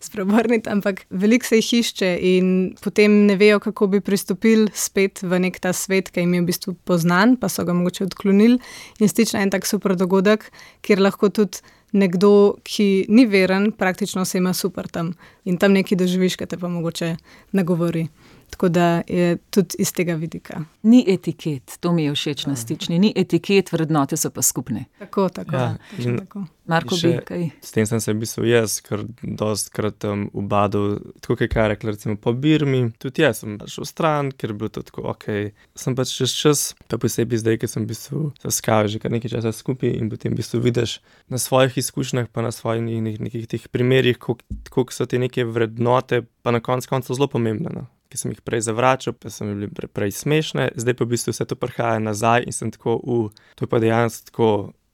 spremeniti, 0.00 0.70
ampak 0.70 1.06
veliko 1.10 1.46
se 1.46 1.56
jih 1.56 1.72
išče 1.74 2.18
in 2.20 2.48
potem 2.82 3.26
ne 3.26 3.36
vejo, 3.36 3.60
kako 3.60 3.86
bi 3.86 4.00
pristopili 4.00 4.66
spet 4.74 5.22
v 5.22 5.38
nek 5.38 5.60
ta 5.62 5.72
svet, 5.72 6.10
ki 6.10 6.26
jim 6.26 6.34
je 6.34 6.40
v 6.42 6.48
bistvu 6.50 6.74
poznan, 6.84 7.36
pa 7.36 7.48
so 7.48 7.64
ga 7.64 7.72
mogoče 7.72 8.04
odklonili. 8.10 8.58
In 8.98 9.08
stična 9.08 9.40
je 9.40 9.46
en 9.46 9.54
tak 9.54 9.66
super 9.66 9.94
dogodek, 9.96 10.50
kjer 10.82 11.00
lahko 11.00 11.30
tudi. 11.30 11.62
Nekdo, 11.92 12.56
ki 12.64 13.06
ni 13.08 13.26
veren, 13.26 13.70
praktično 13.72 14.24
se 14.24 14.38
ima 14.38 14.52
super 14.52 14.88
tam 14.88 15.12
in 15.44 15.58
tam 15.58 15.72
nekaj 15.72 15.98
doživiš, 15.98 16.36
kaj 16.40 16.46
te 16.46 16.58
pa 16.58 16.68
mogoče 16.68 17.16
nagovori. 17.52 18.06
Tako 18.52 18.68
da 18.68 19.02
je 19.08 19.36
tudi 19.50 19.76
iz 19.78 19.92
tega 19.92 20.14
vidika. 20.14 20.60
Ni 20.82 21.04
etiket, 21.08 21.76
to 21.80 21.92
mi 21.92 22.04
je 22.04 22.12
všeč 22.12 22.44
na 22.46 22.56
stični, 22.56 22.98
ni 22.98 23.12
etiket, 23.16 23.72
vrednote 23.72 24.16
so 24.20 24.30
pa 24.30 24.42
skupne. 24.44 24.84
Tako, 24.98 25.28
tako. 25.28 25.56
Ja, 25.56 25.76
tako. 26.18 26.44
Marko, 26.68 26.96
bi 27.02 27.14
kaj. 27.24 27.46
S 27.64 27.72
tem 27.72 27.86
sem 27.88 28.00
se 28.00 28.12
v 28.12 28.20
bistvu 28.20 28.44
jaz, 28.44 28.74
ker 28.84 29.06
dost 29.22 29.72
krat 29.72 30.04
um, 30.04 30.26
ubadal, 30.36 30.98
tako 31.24 31.38
kaj 31.40 31.48
kaj 31.54 31.68
rekla, 31.72 31.94
recimo 31.96 32.18
po 32.20 32.34
Birmi, 32.36 32.82
tudi 33.00 33.24
jaz 33.24 33.40
sem 33.40 33.56
šel 33.72 33.88
stran, 33.88 34.34
ker 34.36 34.52
je 34.52 34.58
bilo 34.60 34.68
to 34.68 34.84
tako 34.84 35.06
ok. 35.14 35.24
Sem 35.72 35.96
pač 35.96 36.12
čez 36.20 36.36
čas, 36.36 36.66
pa 36.92 37.00
posebej 37.00 37.40
zdaj, 37.40 37.58
ker 37.62 37.72
sem 37.72 37.86
v 37.86 37.94
bistvu 37.94 38.20
zaskal 38.44 38.92
že 38.92 39.00
kar 39.00 39.16
nekaj 39.16 39.32
časa 39.32 39.54
skupaj 39.56 39.96
in 39.96 40.12
potem 40.12 40.36
v 40.36 40.42
bistvu 40.42 40.60
vidiš 40.60 40.98
na 41.32 41.40
svojih 41.40 41.80
izkušnjah, 41.80 42.28
pa 42.28 42.44
na 42.44 42.52
svojih 42.52 42.84
nekih 43.00 43.48
teh 43.48 43.64
primerjih, 43.72 44.20
koliko 44.20 44.92
so 44.92 45.08
te 45.08 45.16
neke 45.16 45.48
vrednote, 45.48 46.20
pa 46.44 46.52
na 46.52 46.60
koncu 46.60 46.92
koncev 46.92 47.16
zelo 47.16 47.32
pomembne. 47.32 47.72
No 47.72 47.88
ki 48.12 48.20
sem 48.20 48.34
jih 48.34 48.42
prej 48.44 48.66
zavračal, 48.68 49.16
pa 49.16 49.32
so 49.32 49.46
mi 49.48 49.56
bile 49.56 49.70
prej, 49.72 49.88
prej 49.96 50.12
smešne, 50.20 50.68
zdaj 50.76 50.98
pa 50.98 51.06
v 51.06 51.14
bistvu 51.14 51.32
vse 51.32 51.48
to 51.48 51.56
prihaja 51.56 52.02
nazaj 52.02 52.44
in 52.44 52.56
sem 52.56 52.70
tako, 52.74 52.98
uf, 53.00 53.32
to 53.56 53.64
je 53.64 53.72
pa 53.72 53.80
dejansko 53.80 54.28
tako, 54.28 54.48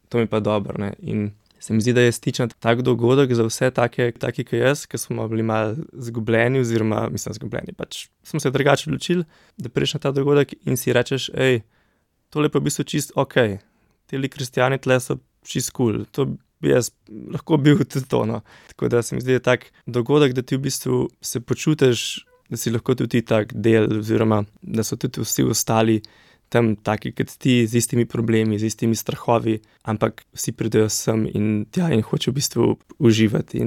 to 0.08 0.22
mi 0.22 0.30
pa 0.30 0.40
dobro. 0.40 0.78
Ne? 0.78 0.92
In 1.02 1.30
se 1.58 1.74
mi 1.74 1.82
zdi, 1.82 1.92
da 1.96 2.06
je 2.06 2.14
stičen 2.14 2.54
tak 2.62 2.84
dogodek 2.86 3.34
za 3.34 3.42
vse 3.48 3.72
take, 3.74 4.12
taki 4.14 4.46
kot 4.46 4.60
jaz, 4.60 4.86
ki 4.86 5.00
smo 5.02 5.26
bili 5.28 5.42
malo 5.42 5.74
zgubljeni, 5.92 6.62
oziroma 6.62 7.08
mislim, 7.10 7.34
zgubljeni. 7.34 7.74
Pač 7.76 8.06
smo 8.22 8.40
se 8.40 8.54
drugače 8.54 8.90
odločili, 8.90 9.26
da 9.58 9.68
prideš 9.68 9.98
na 9.98 10.04
ta 10.06 10.14
dogodek 10.14 10.54
in 10.62 10.78
si 10.78 10.94
rečeš, 10.94 11.32
hej, 11.34 11.64
tole 12.30 12.52
pa 12.52 12.62
v 12.62 12.70
bistvu 12.70 12.86
čist 12.86 13.16
ok, 13.18 13.34
ti 14.06 14.20
li 14.22 14.30
kristijani 14.30 14.78
tle 14.78 15.00
so 15.02 15.18
čist 15.42 15.74
kul. 15.74 16.04
Cool 16.14 16.38
bi 16.60 16.72
jaz 16.72 16.90
lahko 17.32 17.56
bil 17.56 17.78
tudi 17.84 18.06
to. 18.08 18.24
No. 18.26 18.40
Tako 18.68 18.88
da 18.88 19.02
se 19.02 19.14
mi 19.14 19.20
zdi, 19.20 19.32
da 19.32 19.32
je 19.32 19.42
tak 19.42 19.66
dogodek, 19.86 20.32
da 20.32 20.42
ti 20.42 20.56
v 20.56 20.66
bistvu 20.66 21.08
se 21.20 21.40
počutiš 21.40 22.24
da 22.48 22.56
si 22.56 22.70
lahko 22.70 22.94
tudi 22.94 23.22
tak 23.22 23.52
del, 23.54 23.98
oziroma 24.00 24.42
da 24.62 24.82
so 24.82 24.96
tudi 24.96 25.20
vsi 25.20 25.44
ostali 25.44 26.00
tam, 26.48 26.76
taki 26.76 27.12
kot 27.12 27.34
ti, 27.38 27.66
z 27.66 27.76
istimi 27.76 28.06
problemi, 28.08 28.58
z 28.58 28.70
istimi 28.72 28.96
strahovi, 28.96 29.58
ampak 29.84 30.24
vsi 30.32 30.52
pridejo 30.56 30.88
sem 30.88 31.26
in 31.28 31.66
tja 31.70 31.90
in 31.92 32.02
hočejo 32.02 32.32
v 32.32 32.38
bistvu 32.40 32.68
uživati. 32.98 33.64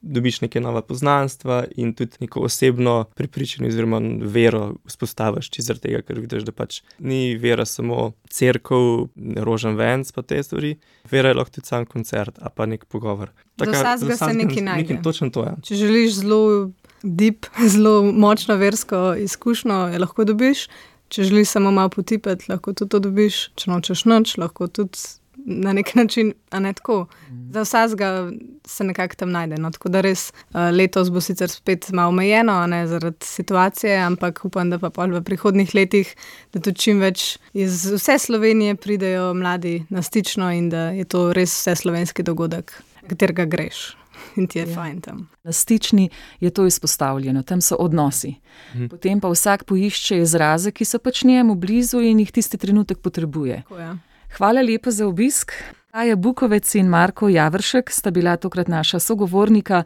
Dobiš 0.00 0.40
neke 0.40 0.60
nove 0.60 0.82
poznanstva 0.82 1.64
in 1.76 1.92
tudi 1.94 2.16
neko 2.20 2.40
osebno 2.40 3.04
prepričanje, 3.14 3.68
oziroma 3.68 4.00
vero 4.22 4.74
vzpostaviš, 4.88 5.50
zaradi 5.58 5.82
tega, 5.88 6.02
ker 6.02 6.20
vidiš, 6.20 6.46
da 6.48 6.52
pač 6.56 6.80
ni 6.98 7.36
vera 7.36 7.66
samo 7.68 8.12
crkva, 8.32 9.06
rožen 9.44 9.76
venc, 9.76 10.12
pa 10.12 10.22
te 10.22 10.42
stvari. 10.42 10.76
Vera 11.10 11.28
je 11.28 11.40
lahko 11.40 11.58
tudi 11.58 11.68
sam 11.68 11.86
koncert, 11.86 12.38
a 12.40 12.48
pa 12.48 12.66
nek 12.66 12.84
pogovor. 12.88 13.30
Vsak 13.60 14.00
se 14.18 14.32
nekaj 14.34 14.62
najde. 14.62 15.00
Točno 15.02 15.30
to 15.30 15.44
je. 15.44 15.52
Ja. 15.52 15.62
Če 15.62 15.80
želiš 15.84 16.12
zelo 16.22 16.70
deep, 17.02 17.46
zelo 17.74 18.02
močno 18.12 18.56
versko 18.56 19.14
izkušnjo, 19.18 19.86
je 19.92 19.98
lahko 19.98 20.24
dobiš. 20.24 20.68
Če 21.10 21.24
želiš 21.24 21.48
samo 21.48 21.70
malo 21.70 21.88
potipati, 21.88 22.44
lahko 22.48 22.72
tudi 22.72 22.90
to 22.90 22.98
dobiš. 23.02 23.48
Če 23.58 23.70
nočeš 23.70 24.04
noč, 24.06 24.36
lahko 24.38 24.68
tudi 24.68 24.98
na 25.46 25.72
nek 25.72 25.94
način, 25.94 26.32
a 26.50 26.60
ne 26.60 26.72
tako. 26.72 27.06
Za 27.50 27.62
vsakega 27.62 28.30
se 28.66 28.84
nekako 28.84 29.14
tam 29.14 29.30
najde. 29.30 29.56
No, 29.58 29.70
tako 29.70 29.88
da 29.88 30.00
res 30.00 30.32
uh, 30.32 30.70
letos 30.72 31.10
bo 31.10 31.20
sicer 31.20 31.50
spet 31.50 31.90
malo 31.92 32.08
omejeno, 32.08 32.66
ne 32.66 32.86
zaradi 32.86 33.26
situacije, 33.26 33.96
ampak 33.96 34.44
upam, 34.44 34.70
da 34.70 34.78
pa 34.78 34.90
pol 34.90 35.14
v 35.14 35.22
prihodnih 35.24 35.74
letih, 35.74 36.14
da 36.52 36.60
tudi 36.60 36.78
čim 36.78 37.00
več 37.00 37.38
iz 37.52 37.86
vse 37.92 38.18
Slovenije 38.18 38.76
pridejo 38.76 39.34
mladi 39.34 39.84
na 39.90 40.02
stično 40.02 40.52
in 40.52 40.68
da 40.70 40.90
je 40.96 41.04
to 41.04 41.32
res 41.32 41.54
vse 41.56 41.76
slovenski 41.76 42.22
dogodek, 42.22 42.74
katerega 43.08 43.44
greš. 43.44 43.90
In 44.36 44.46
ti 44.46 44.58
je 44.58 44.66
ja. 44.68 44.74
fajn 44.74 45.00
tam. 45.00 45.28
Na 45.44 45.52
stični 45.52 46.10
je 46.40 46.50
to 46.50 46.66
izpostavljeno, 46.66 47.42
tam 47.42 47.60
so 47.60 47.76
odnosi. 47.80 48.34
Mhm. 48.74 48.86
Potem 48.86 49.20
pa 49.20 49.28
vsak 49.28 49.64
poišče 49.64 50.20
izraze, 50.20 50.70
ki 50.70 50.84
so 50.84 50.98
pač 50.98 51.24
njemu 51.24 51.54
blizu 51.54 52.00
in 52.00 52.20
jih 52.20 52.32
tisti 52.32 52.58
trenutek 52.58 52.98
potrebuje. 52.98 53.62
Tako, 53.62 53.78
ja. 53.78 53.96
Hvala 54.36 54.62
lepa 54.62 54.90
za 54.90 55.06
obisk. 55.06 55.52
Aja 55.92 56.16
Bukovec 56.16 56.74
in 56.74 56.86
Marko 56.86 57.28
Javršek 57.28 57.90
sta 57.90 58.10
bila 58.10 58.36
tokrat 58.36 58.68
naša 58.68 58.98
sogovornika. 58.98 59.82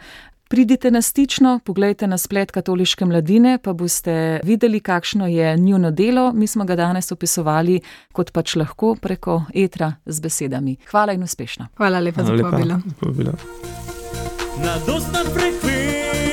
Pridite 0.49 0.91
na 0.91 1.03
stično, 1.03 1.61
pogledajte 1.65 2.07
na 2.07 2.19
splet 2.19 2.51
katoliške 2.51 3.05
mladine, 3.05 3.59
pa 3.59 3.73
boste 3.73 4.41
videli, 4.45 4.81
kakšno 4.81 5.27
je 5.27 5.57
njuno 5.57 5.91
delo. 5.91 6.33
Mi 6.33 6.47
smo 6.47 6.65
ga 6.65 6.77
danes 6.77 7.13
opisovali 7.13 7.81
kot 8.13 8.33
pač 8.33 8.57
lahko 8.57 8.95
preko 8.95 9.43
etra 9.55 9.95
z 10.07 10.21
besedami. 10.21 10.77
Hvala 10.91 11.13
in 11.13 11.23
uspešno. 11.23 11.67
Hvala 11.77 12.01
lepa 12.01 12.23
Hvala 12.23 12.37
za 12.37 12.81
povabilo. 13.01 13.33
Na 14.65 14.79
dostan 14.87 15.27
frekvenci. 15.27 16.24